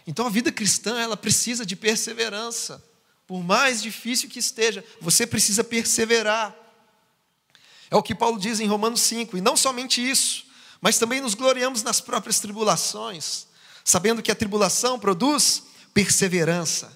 Então 0.06 0.28
a 0.28 0.30
vida 0.30 0.52
cristã, 0.52 1.00
ela 1.00 1.16
precisa 1.16 1.66
de 1.66 1.76
perseverança. 1.76 2.84
Por 3.26 3.44
mais 3.44 3.82
difícil 3.82 4.30
que 4.30 4.39
esteja, 4.39 4.84
você 5.00 5.26
precisa 5.26 5.63
perseverar. 5.63 6.54
É 7.89 7.96
o 7.96 8.04
que 8.04 8.16
Paulo 8.16 8.39
diz 8.39 8.60
em 8.60 8.68
Romanos 8.68 9.02
5, 9.02 9.38
e 9.38 9.42
não 9.42 9.56
somente 9.56 10.02
isso, 10.02 10.46
mas 10.82 10.98
também 10.98 11.22
nos 11.22 11.34
gloriamos 11.34 11.84
nas 11.84 12.02
próprias 12.02 12.39
tribulações, 12.39 13.48
sabendo 13.86 14.22
que 14.22 14.32
a 14.32 14.36
tribulação 14.36 15.00
produz 15.00 15.63
perseverança, 15.94 16.92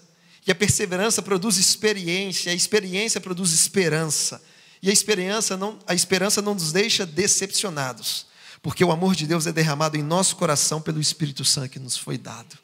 e 0.45 0.51
a 0.51 0.55
perseverança 0.55 1.21
produz 1.21 1.57
experiência, 1.57 2.51
a 2.51 2.55
experiência 2.55 3.21
produz 3.21 3.51
esperança, 3.51 4.41
e 4.81 4.89
a 4.89 4.93
esperança 4.93 5.55
não, 5.55 5.77
a 5.85 5.93
esperança 5.93 6.41
não 6.41 6.53
nos 6.53 6.71
deixa 6.71 7.05
decepcionados, 7.05 8.25
porque 8.61 8.83
o 8.83 8.91
amor 8.91 9.15
de 9.15 9.27
Deus 9.27 9.45
é 9.45 9.51
derramado 9.51 9.97
em 9.97 10.03
nosso 10.03 10.35
coração 10.35 10.81
pelo 10.81 10.99
Espírito 10.99 11.45
Santo 11.45 11.69
que 11.69 11.79
nos 11.79 11.95
foi 11.95 12.17
dado. 12.17 12.57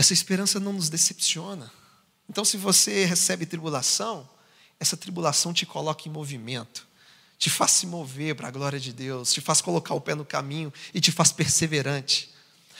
Essa 0.00 0.14
esperança 0.14 0.58
não 0.58 0.72
nos 0.72 0.88
decepciona. 0.88 1.70
Então, 2.26 2.42
se 2.42 2.56
você 2.56 3.04
recebe 3.04 3.44
tribulação, 3.44 4.26
essa 4.80 4.96
tribulação 4.96 5.52
te 5.52 5.66
coloca 5.66 6.08
em 6.08 6.10
movimento, 6.10 6.88
te 7.36 7.50
faz 7.50 7.72
se 7.72 7.86
mover 7.86 8.34
para 8.34 8.48
a 8.48 8.50
glória 8.50 8.80
de 8.80 8.94
Deus, 8.94 9.30
te 9.30 9.42
faz 9.42 9.60
colocar 9.60 9.92
o 9.92 10.00
pé 10.00 10.14
no 10.14 10.24
caminho 10.24 10.72
e 10.94 11.02
te 11.02 11.12
faz 11.12 11.32
perseverante. 11.32 12.30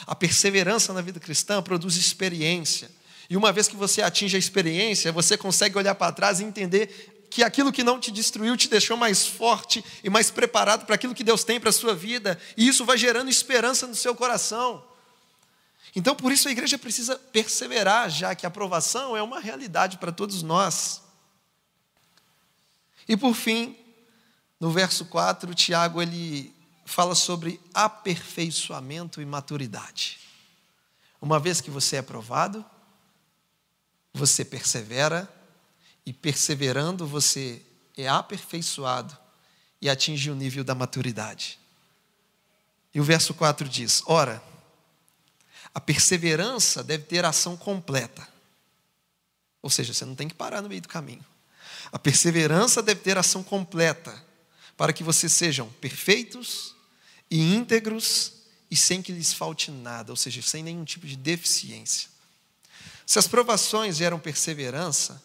A 0.06 0.14
perseverança 0.14 0.94
na 0.94 1.02
vida 1.02 1.20
cristã 1.20 1.62
produz 1.62 1.96
experiência. 1.96 2.90
E 3.28 3.36
uma 3.36 3.52
vez 3.52 3.68
que 3.68 3.76
você 3.76 4.00
atinge 4.00 4.36
a 4.36 4.38
experiência, 4.38 5.12
você 5.12 5.36
consegue 5.36 5.76
olhar 5.76 5.96
para 5.96 6.12
trás 6.12 6.40
e 6.40 6.44
entender 6.44 7.26
que 7.28 7.42
aquilo 7.42 7.70
que 7.70 7.84
não 7.84 8.00
te 8.00 8.10
destruiu 8.10 8.56
te 8.56 8.66
deixou 8.66 8.96
mais 8.96 9.26
forte 9.26 9.84
e 10.02 10.08
mais 10.08 10.30
preparado 10.30 10.86
para 10.86 10.94
aquilo 10.94 11.14
que 11.14 11.22
Deus 11.22 11.44
tem 11.44 11.60
para 11.60 11.68
a 11.68 11.72
sua 11.72 11.94
vida, 11.94 12.40
e 12.56 12.66
isso 12.66 12.82
vai 12.82 12.96
gerando 12.96 13.28
esperança 13.28 13.86
no 13.86 13.94
seu 13.94 14.14
coração. 14.14 14.88
Então, 15.94 16.14
por 16.14 16.30
isso 16.30 16.48
a 16.48 16.52
igreja 16.52 16.78
precisa 16.78 17.18
perseverar, 17.18 18.08
já 18.08 18.34
que 18.34 18.46
a 18.46 18.48
aprovação 18.48 19.16
é 19.16 19.22
uma 19.22 19.40
realidade 19.40 19.98
para 19.98 20.12
todos 20.12 20.42
nós. 20.42 21.02
E 23.08 23.16
por 23.16 23.34
fim, 23.34 23.76
no 24.58 24.70
verso 24.70 25.04
4, 25.06 25.54
Tiago 25.54 26.00
ele 26.00 26.54
fala 26.84 27.14
sobre 27.14 27.60
aperfeiçoamento 27.74 29.20
e 29.20 29.26
maturidade. 29.26 30.20
Uma 31.20 31.38
vez 31.38 31.60
que 31.60 31.70
você 31.70 31.96
é 31.96 31.98
aprovado, 31.98 32.64
você 34.12 34.44
persevera, 34.44 35.28
e 36.04 36.12
perseverando 36.12 37.06
você 37.06 37.62
é 37.96 38.08
aperfeiçoado 38.08 39.16
e 39.80 39.88
atinge 39.88 40.30
o 40.30 40.34
nível 40.34 40.64
da 40.64 40.74
maturidade. 40.74 41.58
E 42.94 43.00
o 43.00 43.04
verso 43.04 43.34
4 43.34 43.68
diz: 43.68 44.02
Ora, 44.06 44.42
a 45.74 45.80
perseverança 45.80 46.82
deve 46.82 47.04
ter 47.04 47.24
ação 47.24 47.56
completa. 47.56 48.26
Ou 49.62 49.70
seja, 49.70 49.92
você 49.92 50.04
não 50.04 50.14
tem 50.14 50.28
que 50.28 50.34
parar 50.34 50.62
no 50.62 50.68
meio 50.68 50.80
do 50.80 50.88
caminho. 50.88 51.24
A 51.92 51.98
perseverança 51.98 52.82
deve 52.82 53.00
ter 53.00 53.16
ação 53.18 53.42
completa, 53.42 54.24
para 54.76 54.92
que 54.92 55.04
vocês 55.04 55.32
sejam 55.32 55.68
perfeitos 55.80 56.74
e 57.30 57.54
íntegros 57.54 58.32
e 58.70 58.76
sem 58.76 59.02
que 59.02 59.12
lhes 59.12 59.32
falte 59.32 59.70
nada, 59.70 60.12
ou 60.12 60.16
seja, 60.16 60.40
sem 60.42 60.62
nenhum 60.62 60.84
tipo 60.84 61.06
de 61.06 61.16
deficiência. 61.16 62.08
Se 63.04 63.18
as 63.18 63.26
provações 63.26 63.96
geram 63.96 64.18
perseverança, 64.18 65.22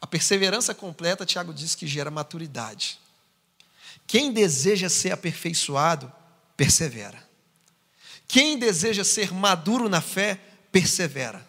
a 0.00 0.06
perseverança 0.06 0.74
completa, 0.74 1.26
Tiago 1.26 1.52
diz 1.52 1.74
que 1.74 1.86
gera 1.86 2.10
maturidade. 2.10 2.98
Quem 4.06 4.32
deseja 4.32 4.88
ser 4.88 5.12
aperfeiçoado, 5.12 6.12
persevera. 6.56 7.25
Quem 8.28 8.58
deseja 8.58 9.04
ser 9.04 9.32
maduro 9.32 9.88
na 9.88 10.00
fé, 10.00 10.40
persevera. 10.72 11.46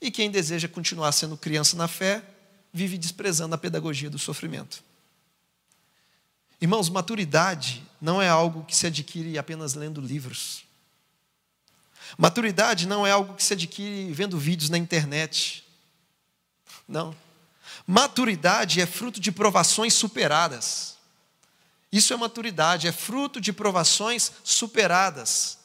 E 0.00 0.10
quem 0.10 0.30
deseja 0.30 0.68
continuar 0.68 1.12
sendo 1.12 1.36
criança 1.36 1.76
na 1.76 1.88
fé, 1.88 2.22
vive 2.72 2.98
desprezando 2.98 3.54
a 3.54 3.58
pedagogia 3.58 4.10
do 4.10 4.18
sofrimento. 4.18 4.84
Irmãos, 6.60 6.88
maturidade 6.88 7.82
não 8.00 8.20
é 8.20 8.28
algo 8.28 8.64
que 8.64 8.74
se 8.74 8.86
adquire 8.86 9.38
apenas 9.38 9.74
lendo 9.74 10.00
livros. 10.00 10.64
Maturidade 12.16 12.86
não 12.86 13.06
é 13.06 13.10
algo 13.10 13.34
que 13.34 13.44
se 13.44 13.52
adquire 13.52 14.12
vendo 14.12 14.38
vídeos 14.38 14.70
na 14.70 14.78
internet. 14.78 15.64
Não. 16.88 17.14
Maturidade 17.86 18.80
é 18.80 18.86
fruto 18.86 19.20
de 19.20 19.30
provações 19.32 19.92
superadas. 19.94 20.96
Isso 21.90 22.12
é 22.12 22.16
maturidade, 22.16 22.88
é 22.88 22.92
fruto 22.92 23.40
de 23.40 23.52
provações 23.52 24.32
superadas. 24.42 25.55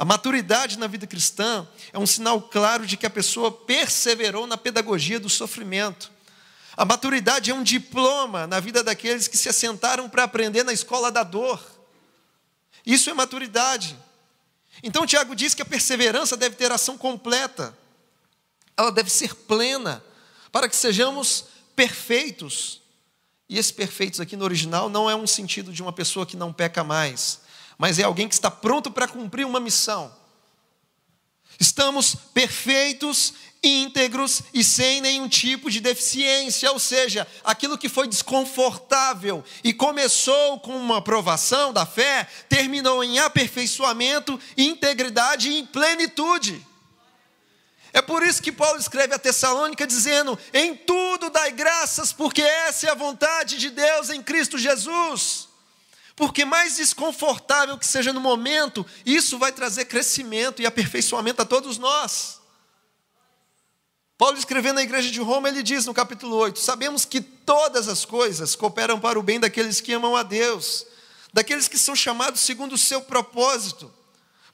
A 0.00 0.04
maturidade 0.06 0.78
na 0.78 0.86
vida 0.86 1.06
cristã 1.06 1.68
é 1.92 1.98
um 1.98 2.06
sinal 2.06 2.40
claro 2.40 2.86
de 2.86 2.96
que 2.96 3.04
a 3.04 3.10
pessoa 3.10 3.52
perseverou 3.52 4.46
na 4.46 4.56
pedagogia 4.56 5.20
do 5.20 5.28
sofrimento. 5.28 6.10
A 6.74 6.86
maturidade 6.86 7.50
é 7.50 7.54
um 7.54 7.62
diploma 7.62 8.46
na 8.46 8.60
vida 8.60 8.82
daqueles 8.82 9.28
que 9.28 9.36
se 9.36 9.50
assentaram 9.50 10.08
para 10.08 10.24
aprender 10.24 10.64
na 10.64 10.72
escola 10.72 11.12
da 11.12 11.22
dor. 11.22 11.62
Isso 12.86 13.10
é 13.10 13.12
maturidade. 13.12 13.94
Então, 14.82 15.06
Tiago 15.06 15.36
diz 15.36 15.52
que 15.52 15.60
a 15.60 15.66
perseverança 15.66 16.34
deve 16.34 16.56
ter 16.56 16.72
ação 16.72 16.96
completa, 16.96 17.76
ela 18.78 18.90
deve 18.90 19.10
ser 19.10 19.34
plena, 19.34 20.02
para 20.50 20.66
que 20.66 20.76
sejamos 20.76 21.44
perfeitos. 21.76 22.80
E 23.50 23.58
esse 23.58 23.74
perfeitos 23.74 24.18
aqui 24.18 24.34
no 24.34 24.46
original 24.46 24.88
não 24.88 25.10
é 25.10 25.14
um 25.14 25.26
sentido 25.26 25.70
de 25.70 25.82
uma 25.82 25.92
pessoa 25.92 26.24
que 26.24 26.38
não 26.38 26.54
peca 26.54 26.82
mais, 26.82 27.40
mas 27.80 27.98
é 27.98 28.02
alguém 28.02 28.28
que 28.28 28.34
está 28.34 28.50
pronto 28.50 28.90
para 28.90 29.08
cumprir 29.08 29.46
uma 29.46 29.58
missão. 29.58 30.14
Estamos 31.58 32.14
perfeitos, 32.14 33.32
íntegros 33.62 34.42
e 34.52 34.62
sem 34.62 35.00
nenhum 35.00 35.26
tipo 35.26 35.70
de 35.70 35.80
deficiência, 35.80 36.70
ou 36.72 36.78
seja, 36.78 37.26
aquilo 37.42 37.78
que 37.78 37.88
foi 37.88 38.06
desconfortável 38.06 39.42
e 39.64 39.72
começou 39.72 40.60
com 40.60 40.76
uma 40.76 40.98
aprovação 40.98 41.72
da 41.72 41.86
fé, 41.86 42.28
terminou 42.50 43.02
em 43.02 43.18
aperfeiçoamento, 43.18 44.38
integridade 44.58 45.48
e 45.48 45.62
plenitude. 45.62 46.66
É 47.94 48.02
por 48.02 48.22
isso 48.22 48.42
que 48.42 48.52
Paulo 48.52 48.78
escreve 48.78 49.14
a 49.14 49.18
Tessalônica 49.18 49.86
dizendo: 49.86 50.38
em 50.52 50.76
tudo 50.76 51.30
dai 51.30 51.50
graças, 51.50 52.12
porque 52.12 52.42
essa 52.42 52.88
é 52.88 52.90
a 52.90 52.94
vontade 52.94 53.56
de 53.56 53.70
Deus 53.70 54.10
em 54.10 54.22
Cristo 54.22 54.58
Jesus. 54.58 55.49
Porque 56.20 56.44
mais 56.44 56.76
desconfortável 56.76 57.78
que 57.78 57.86
seja 57.86 58.12
no 58.12 58.20
momento, 58.20 58.84
isso 59.06 59.38
vai 59.38 59.50
trazer 59.52 59.86
crescimento 59.86 60.60
e 60.60 60.66
aperfeiçoamento 60.66 61.40
a 61.40 61.46
todos 61.46 61.78
nós. 61.78 62.42
Paulo 64.18 64.36
escrevendo 64.36 64.74
na 64.74 64.82
igreja 64.82 65.10
de 65.10 65.18
Roma, 65.18 65.48
ele 65.48 65.62
diz 65.62 65.86
no 65.86 65.94
capítulo 65.94 66.36
8: 66.36 66.58
Sabemos 66.58 67.06
que 67.06 67.22
todas 67.22 67.88
as 67.88 68.04
coisas 68.04 68.54
cooperam 68.54 69.00
para 69.00 69.18
o 69.18 69.22
bem 69.22 69.40
daqueles 69.40 69.80
que 69.80 69.94
amam 69.94 70.14
a 70.14 70.22
Deus, 70.22 70.84
daqueles 71.32 71.68
que 71.68 71.78
são 71.78 71.96
chamados 71.96 72.42
segundo 72.42 72.74
o 72.74 72.78
seu 72.78 73.00
propósito. 73.00 73.90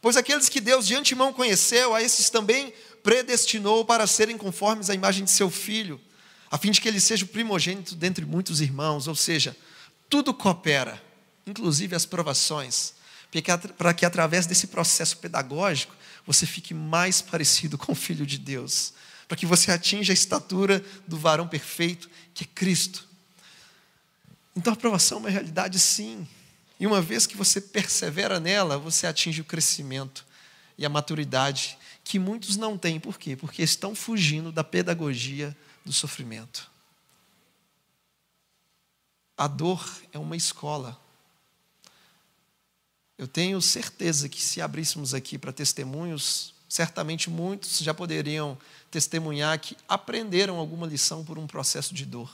Pois 0.01 0.17
aqueles 0.17 0.49
que 0.49 0.61
Deus 0.61 0.87
de 0.87 0.95
antemão 0.95 1.33
conheceu, 1.33 1.97
a 1.97 2.01
esses 2.01 2.31
também 2.31 2.73
predestinou 3.03 3.85
para 3.85 4.07
serem 4.07 4.39
conformes 4.39 4.89
à 4.89 4.95
imagem 4.95 5.25
de 5.25 5.33
seu 5.33 5.51
filho, 5.51 6.01
a 6.49 6.57
fim 6.59 6.71
de 6.71 6.81
que 6.81 6.87
ele 6.87 7.01
seja 7.01 7.25
o 7.25 7.29
primogênito 7.29 7.97
dentre 7.97 8.25
muitos 8.25 8.61
irmãos, 8.61 9.09
ou 9.09 9.17
seja, 9.17 9.57
tudo 10.09 10.33
coopera 10.33 11.05
inclusive 11.47 11.95
as 11.95 12.05
provações, 12.05 12.95
para 13.79 13.95
que 13.95 14.05
através 14.05 14.47
desse 14.47 14.67
processo 14.67 15.19
pedagógico 15.19 15.95
você 16.27 16.45
fique 16.45 16.75
mais 16.75 17.23
parecido 17.23 17.79
com 17.79 17.93
o 17.93 17.95
Filho 17.95 18.27
de 18.27 18.39
Deus, 18.39 18.93
para 19.29 19.37
que 19.37 19.47
você 19.47 19.71
atinja 19.71 20.13
a 20.13 20.15
estatura 20.15 20.85
do 21.07 21.17
varão 21.17 21.47
perfeito, 21.47 22.09
que 22.35 22.45
é 22.45 22.47
Cristo. 22.55 23.07
Então 24.55 24.73
a 24.73 24.75
aprovação 24.75 25.19
é 25.19 25.21
uma 25.21 25.31
realidade, 25.31 25.79
sim, 25.79 26.27
e 26.79 26.87
uma 26.87 27.01
vez 27.01 27.27
que 27.27 27.37
você 27.37 27.61
persevera 27.61 28.39
nela, 28.39 28.79
você 28.79 29.07
atinge 29.07 29.41
o 29.41 29.45
crescimento 29.45 30.25
e 30.77 30.85
a 30.85 30.89
maturidade 30.89 31.79
que 32.05 32.19
muitos 32.19 32.57
não 32.57 32.77
têm. 32.77 33.01
Por 33.01 33.19
quê? 33.19 33.35
Porque 33.35 33.63
estão 33.63 33.95
fugindo 33.95 34.53
da 34.53 34.63
pedagogia 34.63 35.57
do 35.85 35.93
sofrimento. 35.93 36.71
A 39.37 39.47
dor 39.47 39.85
é 40.13 40.19
uma 40.19 40.37
escola. 40.37 41.01
Eu 43.19 43.27
tenho 43.27 43.61
certeza 43.63 44.29
que 44.29 44.43
se 44.43 44.61
abríssemos 44.61 45.15
aqui 45.15 45.39
para 45.39 45.53
testemunhos, 45.53 46.53
certamente 46.69 47.31
muitos 47.31 47.79
já 47.79 47.95
poderiam 47.95 48.59
testemunhar 48.91 49.59
que 49.59 49.77
aprenderam 49.89 50.57
alguma 50.57 50.87
lição 50.87 51.25
por 51.25 51.39
um 51.39 51.47
processo 51.47 51.95
de 51.95 52.05
dor. 52.05 52.31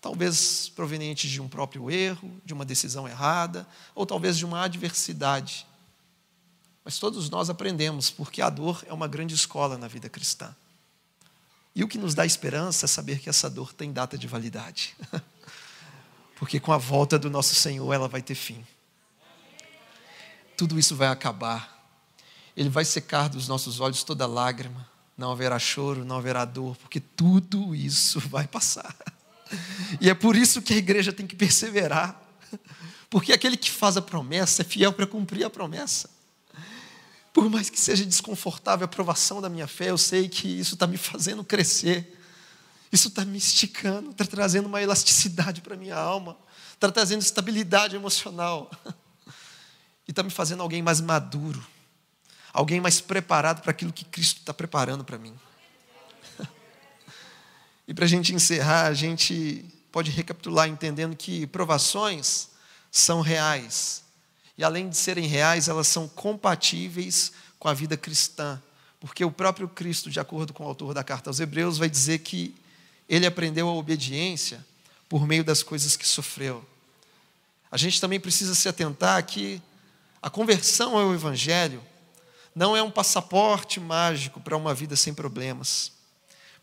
Talvez 0.00 0.68
proveniente 0.70 1.28
de 1.28 1.40
um 1.40 1.48
próprio 1.48 1.90
erro, 1.90 2.40
de 2.44 2.52
uma 2.52 2.64
decisão 2.64 3.06
errada, 3.06 3.66
ou 3.94 4.04
talvez 4.04 4.36
de 4.36 4.44
uma 4.44 4.64
adversidade. 4.64 5.66
Mas 6.84 6.98
todos 6.98 7.30
nós 7.30 7.48
aprendemos, 7.48 8.10
porque 8.10 8.42
a 8.42 8.50
dor 8.50 8.84
é 8.88 8.92
uma 8.92 9.06
grande 9.06 9.34
escola 9.34 9.78
na 9.78 9.86
vida 9.86 10.08
cristã. 10.08 10.54
E 11.74 11.84
o 11.84 11.88
que 11.88 11.98
nos 11.98 12.14
dá 12.14 12.26
esperança 12.26 12.86
é 12.86 12.88
saber 12.88 13.20
que 13.20 13.28
essa 13.28 13.48
dor 13.48 13.72
tem 13.72 13.92
data 13.92 14.18
de 14.18 14.26
validade. 14.26 14.96
porque 16.36 16.58
com 16.58 16.72
a 16.72 16.78
volta 16.78 17.18
do 17.18 17.30
nosso 17.30 17.54
Senhor 17.54 17.92
ela 17.92 18.08
vai 18.08 18.22
ter 18.22 18.34
fim 18.34 18.64
tudo 20.56 20.78
isso 20.78 20.96
vai 20.96 21.08
acabar. 21.08 21.76
Ele 22.56 22.68
vai 22.68 22.84
secar 22.84 23.28
dos 23.28 23.46
nossos 23.46 23.80
olhos 23.80 24.02
toda 24.02 24.26
lágrima. 24.26 24.88
Não 25.16 25.30
haverá 25.30 25.58
choro, 25.58 26.04
não 26.04 26.16
haverá 26.16 26.44
dor, 26.44 26.76
porque 26.76 27.00
tudo 27.00 27.74
isso 27.74 28.20
vai 28.28 28.46
passar. 28.46 28.94
E 30.00 30.10
é 30.10 30.14
por 30.14 30.34
isso 30.36 30.62
que 30.62 30.74
a 30.74 30.76
igreja 30.76 31.12
tem 31.12 31.26
que 31.26 31.36
perseverar. 31.36 32.20
Porque 33.08 33.32
aquele 33.32 33.56
que 33.56 33.70
faz 33.70 33.96
a 33.96 34.02
promessa 34.02 34.62
é 34.62 34.64
fiel 34.64 34.92
para 34.92 35.06
cumprir 35.06 35.44
a 35.44 35.50
promessa. 35.50 36.10
Por 37.32 37.48
mais 37.50 37.68
que 37.68 37.78
seja 37.78 38.04
desconfortável 38.04 38.84
a 38.84 38.86
aprovação 38.86 39.40
da 39.40 39.48
minha 39.48 39.66
fé, 39.66 39.90
eu 39.90 39.98
sei 39.98 40.28
que 40.28 40.48
isso 40.48 40.74
está 40.74 40.86
me 40.86 40.96
fazendo 40.96 41.44
crescer. 41.44 42.18
Isso 42.90 43.08
está 43.08 43.24
me 43.24 43.36
esticando, 43.36 44.10
está 44.10 44.24
trazendo 44.24 44.66
uma 44.66 44.80
elasticidade 44.80 45.60
para 45.60 45.74
a 45.74 45.76
minha 45.76 45.96
alma, 45.96 46.36
está 46.72 46.90
trazendo 46.90 47.20
estabilidade 47.20 47.94
emocional 47.94 48.70
e 50.06 50.12
está 50.12 50.22
me 50.22 50.30
fazendo 50.30 50.62
alguém 50.62 50.82
mais 50.82 51.00
maduro, 51.00 51.64
alguém 52.52 52.80
mais 52.80 53.00
preparado 53.00 53.62
para 53.62 53.70
aquilo 53.70 53.92
que 53.92 54.04
Cristo 54.04 54.38
está 54.40 54.54
preparando 54.54 55.04
para 55.04 55.18
mim. 55.18 55.34
e 57.88 57.94
para 57.94 58.04
a 58.04 58.08
gente 58.08 58.34
encerrar, 58.34 58.86
a 58.86 58.94
gente 58.94 59.64
pode 59.90 60.10
recapitular 60.10 60.68
entendendo 60.68 61.16
que 61.16 61.46
provações 61.46 62.48
são 62.90 63.20
reais. 63.20 64.04
E 64.56 64.64
além 64.64 64.88
de 64.88 64.96
serem 64.96 65.26
reais, 65.26 65.68
elas 65.68 65.86
são 65.86 66.08
compatíveis 66.08 67.32
com 67.58 67.68
a 67.68 67.74
vida 67.74 67.96
cristã. 67.96 68.60
Porque 69.00 69.24
o 69.24 69.30
próprio 69.30 69.68
Cristo, 69.68 70.10
de 70.10 70.18
acordo 70.18 70.52
com 70.52 70.64
o 70.64 70.68
autor 70.68 70.94
da 70.94 71.04
carta 71.04 71.30
aos 71.30 71.40
Hebreus, 71.40 71.78
vai 71.78 71.88
dizer 71.88 72.20
que 72.20 72.54
ele 73.08 73.26
aprendeu 73.26 73.68
a 73.68 73.74
obediência 73.74 74.64
por 75.08 75.26
meio 75.26 75.44
das 75.44 75.62
coisas 75.62 75.96
que 75.96 76.06
sofreu. 76.06 76.64
A 77.70 77.76
gente 77.76 78.00
também 78.00 78.18
precisa 78.18 78.54
se 78.54 78.68
atentar 78.68 79.24
que 79.24 79.60
a 80.26 80.28
conversão 80.28 80.98
ao 80.98 81.14
Evangelho 81.14 81.80
não 82.52 82.76
é 82.76 82.82
um 82.82 82.90
passaporte 82.90 83.78
mágico 83.78 84.40
para 84.40 84.56
uma 84.56 84.74
vida 84.74 84.96
sem 84.96 85.14
problemas, 85.14 85.92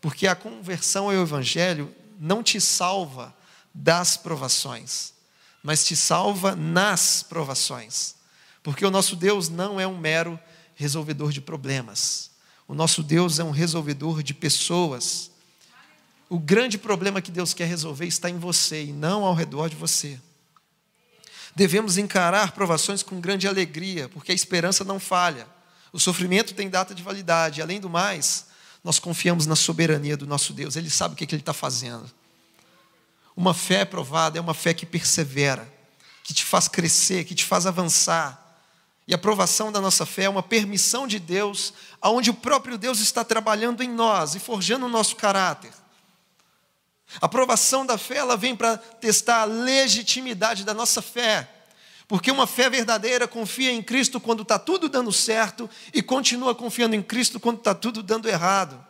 porque 0.02 0.26
a 0.26 0.34
conversão 0.34 1.06
ao 1.06 1.14
Evangelho 1.14 1.90
não 2.20 2.42
te 2.42 2.60
salva 2.60 3.34
das 3.72 4.18
provações, 4.18 5.14
mas 5.62 5.82
te 5.82 5.96
salva 5.96 6.54
nas 6.54 7.22
provações, 7.22 8.16
porque 8.62 8.84
o 8.84 8.90
nosso 8.90 9.16
Deus 9.16 9.48
não 9.48 9.80
é 9.80 9.86
um 9.86 9.96
mero 9.96 10.38
resolvedor 10.74 11.32
de 11.32 11.40
problemas, 11.40 12.32
o 12.68 12.74
nosso 12.74 13.02
Deus 13.02 13.38
é 13.38 13.44
um 13.44 13.50
resolvedor 13.50 14.22
de 14.22 14.34
pessoas. 14.34 15.30
O 16.28 16.38
grande 16.38 16.76
problema 16.76 17.22
que 17.22 17.30
Deus 17.30 17.54
quer 17.54 17.66
resolver 17.66 18.04
está 18.04 18.28
em 18.28 18.38
você 18.38 18.84
e 18.84 18.92
não 18.92 19.24
ao 19.24 19.32
redor 19.32 19.70
de 19.70 19.76
você. 19.76 20.20
Devemos 21.54 21.96
encarar 21.96 22.52
provações 22.52 23.02
com 23.02 23.20
grande 23.20 23.46
alegria, 23.46 24.08
porque 24.08 24.32
a 24.32 24.34
esperança 24.34 24.82
não 24.82 24.98
falha. 24.98 25.46
O 25.92 26.00
sofrimento 26.00 26.54
tem 26.54 26.68
data 26.68 26.94
de 26.94 27.02
validade. 27.02 27.62
Além 27.62 27.80
do 27.80 27.88
mais, 27.88 28.46
nós 28.82 28.98
confiamos 28.98 29.46
na 29.46 29.54
soberania 29.54 30.16
do 30.16 30.26
nosso 30.26 30.52
Deus. 30.52 30.74
Ele 30.74 30.90
sabe 30.90 31.14
o 31.14 31.16
que, 31.16 31.24
Ele 31.24 31.40
está 31.40 31.52
fazendo. 31.52 32.10
Uma 33.36 33.54
fé 33.54 33.84
provada 33.84 34.36
é 34.36 34.40
uma 34.40 34.54
fé 34.54 34.74
que 34.74 34.84
persevera, 34.84 35.72
que 36.24 36.34
te 36.34 36.44
faz 36.44 36.66
crescer, 36.66 37.24
que 37.24 37.34
te 37.34 37.44
faz 37.44 37.66
avançar. 37.66 38.40
E 39.06 39.14
a 39.14 39.18
provação 39.18 39.70
da 39.70 39.80
nossa 39.80 40.04
fé 40.04 40.24
é 40.24 40.28
uma 40.28 40.42
permissão 40.42 41.06
de 41.06 41.20
Deus, 41.20 41.72
aonde 42.00 42.30
o 42.30 42.34
próprio 42.34 42.76
Deus 42.76 42.98
está 42.98 43.22
trabalhando 43.22 43.82
em 43.82 43.88
nós 43.88 44.34
e 44.34 44.40
forjando 44.40 44.86
o 44.86 44.88
nosso 44.88 45.14
caráter. 45.14 45.70
A 47.20 47.26
aprovação 47.26 47.86
da 47.86 47.96
fé, 47.96 48.16
ela 48.16 48.36
vem 48.36 48.56
para 48.56 48.76
testar 48.76 49.42
a 49.42 49.44
legitimidade 49.44 50.64
da 50.64 50.74
nossa 50.74 51.00
fé. 51.00 51.48
Porque 52.06 52.30
uma 52.30 52.46
fé 52.46 52.68
verdadeira 52.68 53.26
confia 53.26 53.70
em 53.70 53.82
Cristo 53.82 54.20
quando 54.20 54.42
está 54.42 54.58
tudo 54.58 54.88
dando 54.88 55.12
certo 55.12 55.68
e 55.92 56.02
continua 56.02 56.54
confiando 56.54 56.94
em 56.94 57.02
Cristo 57.02 57.40
quando 57.40 57.58
está 57.58 57.74
tudo 57.74 58.02
dando 58.02 58.28
errado. 58.28 58.84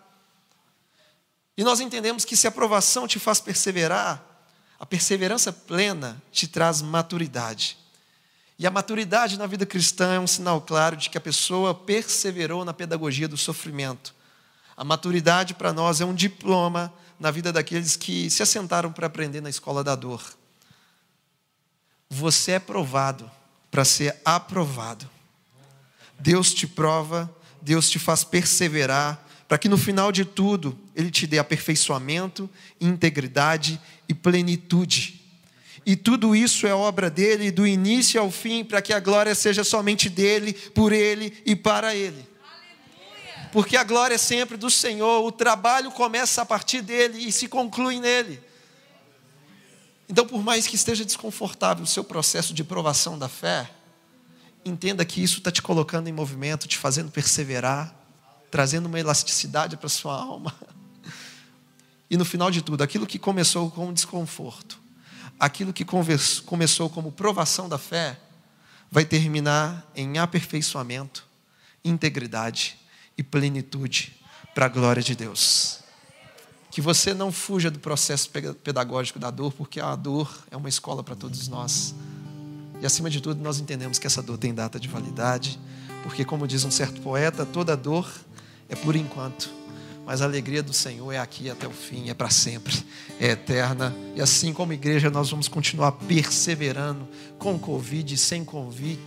E 1.57 1.63
nós 1.63 1.79
entendemos 1.81 2.25
que 2.25 2.37
se 2.37 2.47
a 2.47 2.51
aprovação 2.51 3.07
te 3.07 3.19
faz 3.19 3.41
perseverar, 3.41 4.23
a 4.79 4.85
perseverança 4.85 5.53
plena 5.53 6.21
te 6.33 6.49
traz 6.49 6.83
maturidade. 6.83 7.79
E 8.59 8.67
a 8.67 8.71
maturidade 8.71 9.39
na 9.39 9.47
vida 9.47 9.65
cristã 9.65 10.15
é 10.15 10.21
um 10.21 10.27
sinal 10.27 10.61
claro 10.61 10.97
de 10.97 11.11
que 11.11 11.19
a 11.19 11.21
pessoa 11.21 11.75
perseverou 11.75 12.65
na 12.65 12.73
pedagogia 12.73 13.29
do 13.29 13.37
sofrimento. 13.37 14.15
A 14.77 14.85
maturidade 14.85 15.55
para 15.55 15.73
nós 15.73 16.01
é 16.01 16.05
um 16.05 16.15
diploma 16.15 16.93
na 17.19 17.31
vida 17.31 17.53
daqueles 17.53 17.97
que 17.97 18.29
se 18.31 18.43
assentaram 18.43 18.93
para 18.93 19.07
aprender 19.07 19.41
na 19.41 19.51
escola 19.51 19.85
da 19.85 19.95
dor. 19.95 20.23
Você 22.11 22.53
é 22.53 22.59
provado 22.59 23.31
para 23.71 23.85
ser 23.85 24.17
aprovado. 24.25 25.09
Deus 26.19 26.53
te 26.53 26.67
prova, 26.67 27.35
Deus 27.61 27.89
te 27.91 27.99
faz 27.99 28.25
perseverar, 28.25 29.25
para 29.49 29.59
que 29.59 29.69
no 29.69 29.77
final 29.77 30.11
de 30.11 30.25
tudo 30.25 30.79
Ele 30.95 31.11
te 31.11 31.27
dê 31.27 31.39
aperfeiçoamento, 31.39 32.49
integridade 32.81 33.81
e 34.09 34.15
plenitude. 34.15 35.21
E 35.87 35.97
tudo 35.97 36.35
isso 36.35 36.67
é 36.67 36.75
obra 36.75 37.11
dele, 37.11 37.51
do 37.51 37.67
início 37.67 38.21
ao 38.21 38.31
fim, 38.31 38.65
para 38.65 38.81
que 38.81 38.93
a 38.93 39.01
glória 39.01 39.35
seja 39.35 39.63
somente 39.63 40.09
dele, 40.09 40.53
por 40.53 40.93
ele 40.93 41.43
e 41.45 41.55
para 41.55 41.95
ele 41.95 42.34
porque 43.55 43.77
a 43.77 43.85
glória 43.85 44.17
é 44.17 44.19
sempre 44.19 44.57
do 44.57 44.69
Senhor, 44.69 45.25
o 45.25 45.31
trabalho 45.31 45.89
começa 45.93 46.43
a 46.43 46.45
partir 46.45 46.83
dele 46.83 47.19
e 47.19 47.31
se 47.31 47.47
conclui 47.47 48.01
nele. 48.01 48.43
Então, 50.09 50.27
por 50.27 50.43
mais 50.43 50.67
que 50.67 50.75
esteja 50.75 51.05
desconfortável 51.05 51.85
o 51.85 51.87
seu 51.87 52.03
processo 52.03 52.53
de 52.53 52.65
provação 52.65 53.17
da 53.17 53.29
fé, 53.29 53.71
entenda 54.65 55.05
que 55.05 55.23
isso 55.23 55.39
está 55.39 55.53
te 55.53 55.63
colocando 55.63 56.09
em 56.09 56.13
movimento, 56.13 56.67
te 56.67 56.77
fazendo 56.77 57.13
perseverar, 57.13 57.95
trazendo 58.51 58.87
uma 58.87 58.99
elasticidade 58.99 59.77
para 59.77 59.87
a 59.87 59.91
sua 59.91 60.21
alma. 60.21 60.53
E 62.11 62.17
no 62.17 62.25
final 62.25 62.51
de 62.51 62.61
tudo, 62.61 62.83
aquilo 62.83 63.07
que 63.07 63.19
começou 63.19 63.71
com 63.71 63.93
desconforto, 63.93 64.79
aquilo 65.41 65.73
que 65.73 65.85
começou 65.85 66.91
como 66.91 67.11
provação 67.11 67.69
da 67.69 67.79
fé, 67.79 68.21
vai 68.91 69.05
terminar 69.05 69.91
em 69.97 70.19
aperfeiçoamento, 70.19 71.25
integridade 71.83 72.79
e 73.17 73.23
plenitude 73.23 74.17
para 74.55 74.67
a 74.67 74.69
glória 74.69 75.03
de 75.03 75.15
Deus. 75.15 75.81
Que 76.71 76.81
você 76.81 77.15
não 77.15 77.31
fuja 77.31 77.71
do 77.71 77.79
processo 77.79 78.31
pedagógico 78.63 79.19
da 79.19 79.31
dor, 79.31 79.53
porque 79.53 79.81
a 79.81 79.95
dor 79.95 80.45
é 80.51 80.57
uma 80.57 80.69
escola 80.69 81.03
para 81.03 81.15
todos 81.15 81.49
nós. 81.49 81.95
E 82.81 82.87
acima 82.87 83.09
de 83.09 83.21
tudo, 83.21 83.43
nós 83.43 83.61
entendemos 83.61 83.99
que 83.99 84.07
essa 84.07 84.23
dor 84.23 84.39
tem 84.39 84.53
data 84.53 84.79
de 84.81 84.89
validade, 84.89 85.59
porque, 86.03 86.25
como 86.25 86.47
diz 86.47 86.65
um 86.65 86.71
certo 86.71 87.01
poeta, 87.01 87.47
toda 87.47 87.77
dor 87.77 88.11
é 88.69 88.75
por 88.75 88.97
enquanto, 88.97 89.51
mas 90.05 90.21
a 90.21 90.25
alegria 90.25 90.63
do 90.63 90.73
Senhor 90.73 91.13
é 91.13 91.19
aqui 91.19 91.49
até 91.49 91.67
o 91.67 91.71
fim, 91.71 92.11
é 92.11 92.15
para 92.15 92.29
sempre, 92.29 92.75
é 93.19 93.29
eterna. 93.31 93.95
E 94.15 94.21
assim 94.21 94.53
como 94.53 94.73
igreja, 94.73 95.09
nós 95.09 95.31
vamos 95.31 95.49
continuar 95.49 95.93
perseverando 95.93 97.09
com 97.39 97.59
Covid, 97.59 98.17
sem 98.19 98.45
Covid. 98.45 99.01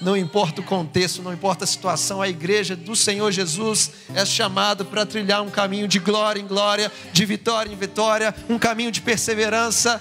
Não 0.00 0.16
importa 0.16 0.60
o 0.60 0.64
contexto, 0.64 1.22
não 1.22 1.32
importa 1.32 1.64
a 1.64 1.66
situação, 1.66 2.22
a 2.22 2.28
igreja 2.28 2.76
do 2.76 2.94
Senhor 2.94 3.32
Jesus 3.32 3.90
é 4.14 4.24
chamada 4.24 4.84
para 4.84 5.04
trilhar 5.04 5.42
um 5.42 5.50
caminho 5.50 5.88
de 5.88 5.98
glória 5.98 6.40
em 6.40 6.46
glória, 6.46 6.90
de 7.12 7.24
vitória 7.24 7.72
em 7.72 7.76
vitória, 7.76 8.32
um 8.48 8.58
caminho 8.58 8.92
de 8.92 9.00
perseverança, 9.00 10.00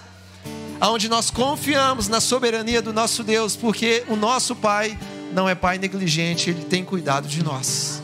onde 0.79 1.09
nós 1.09 1.31
confiamos 1.31 2.07
na 2.07 2.21
soberania 2.21 2.79
do 2.79 2.93
nosso 2.93 3.23
Deus, 3.23 3.55
porque 3.55 4.03
o 4.07 4.15
nosso 4.15 4.55
Pai 4.55 4.97
não 5.33 5.49
é 5.49 5.55
Pai 5.55 5.79
negligente, 5.79 6.51
Ele 6.51 6.63
tem 6.63 6.85
cuidado 6.85 7.27
de 7.27 7.43
nós. 7.43 8.03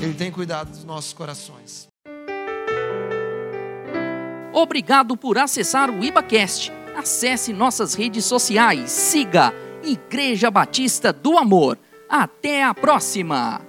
Ele 0.00 0.14
tem 0.14 0.32
cuidado 0.32 0.70
dos 0.70 0.84
nossos 0.84 1.12
corações. 1.12 1.86
Obrigado 4.52 5.16
por 5.16 5.38
acessar 5.38 5.88
o 5.88 6.02
IbaCast. 6.02 6.72
Acesse 6.96 7.52
nossas 7.52 7.94
redes 7.94 8.24
sociais. 8.24 8.90
Siga 8.90 9.54
Igreja 9.84 10.50
Batista 10.50 11.12
do 11.12 11.36
Amor. 11.36 11.78
Até 12.08 12.62
a 12.64 12.74
próxima! 12.74 13.67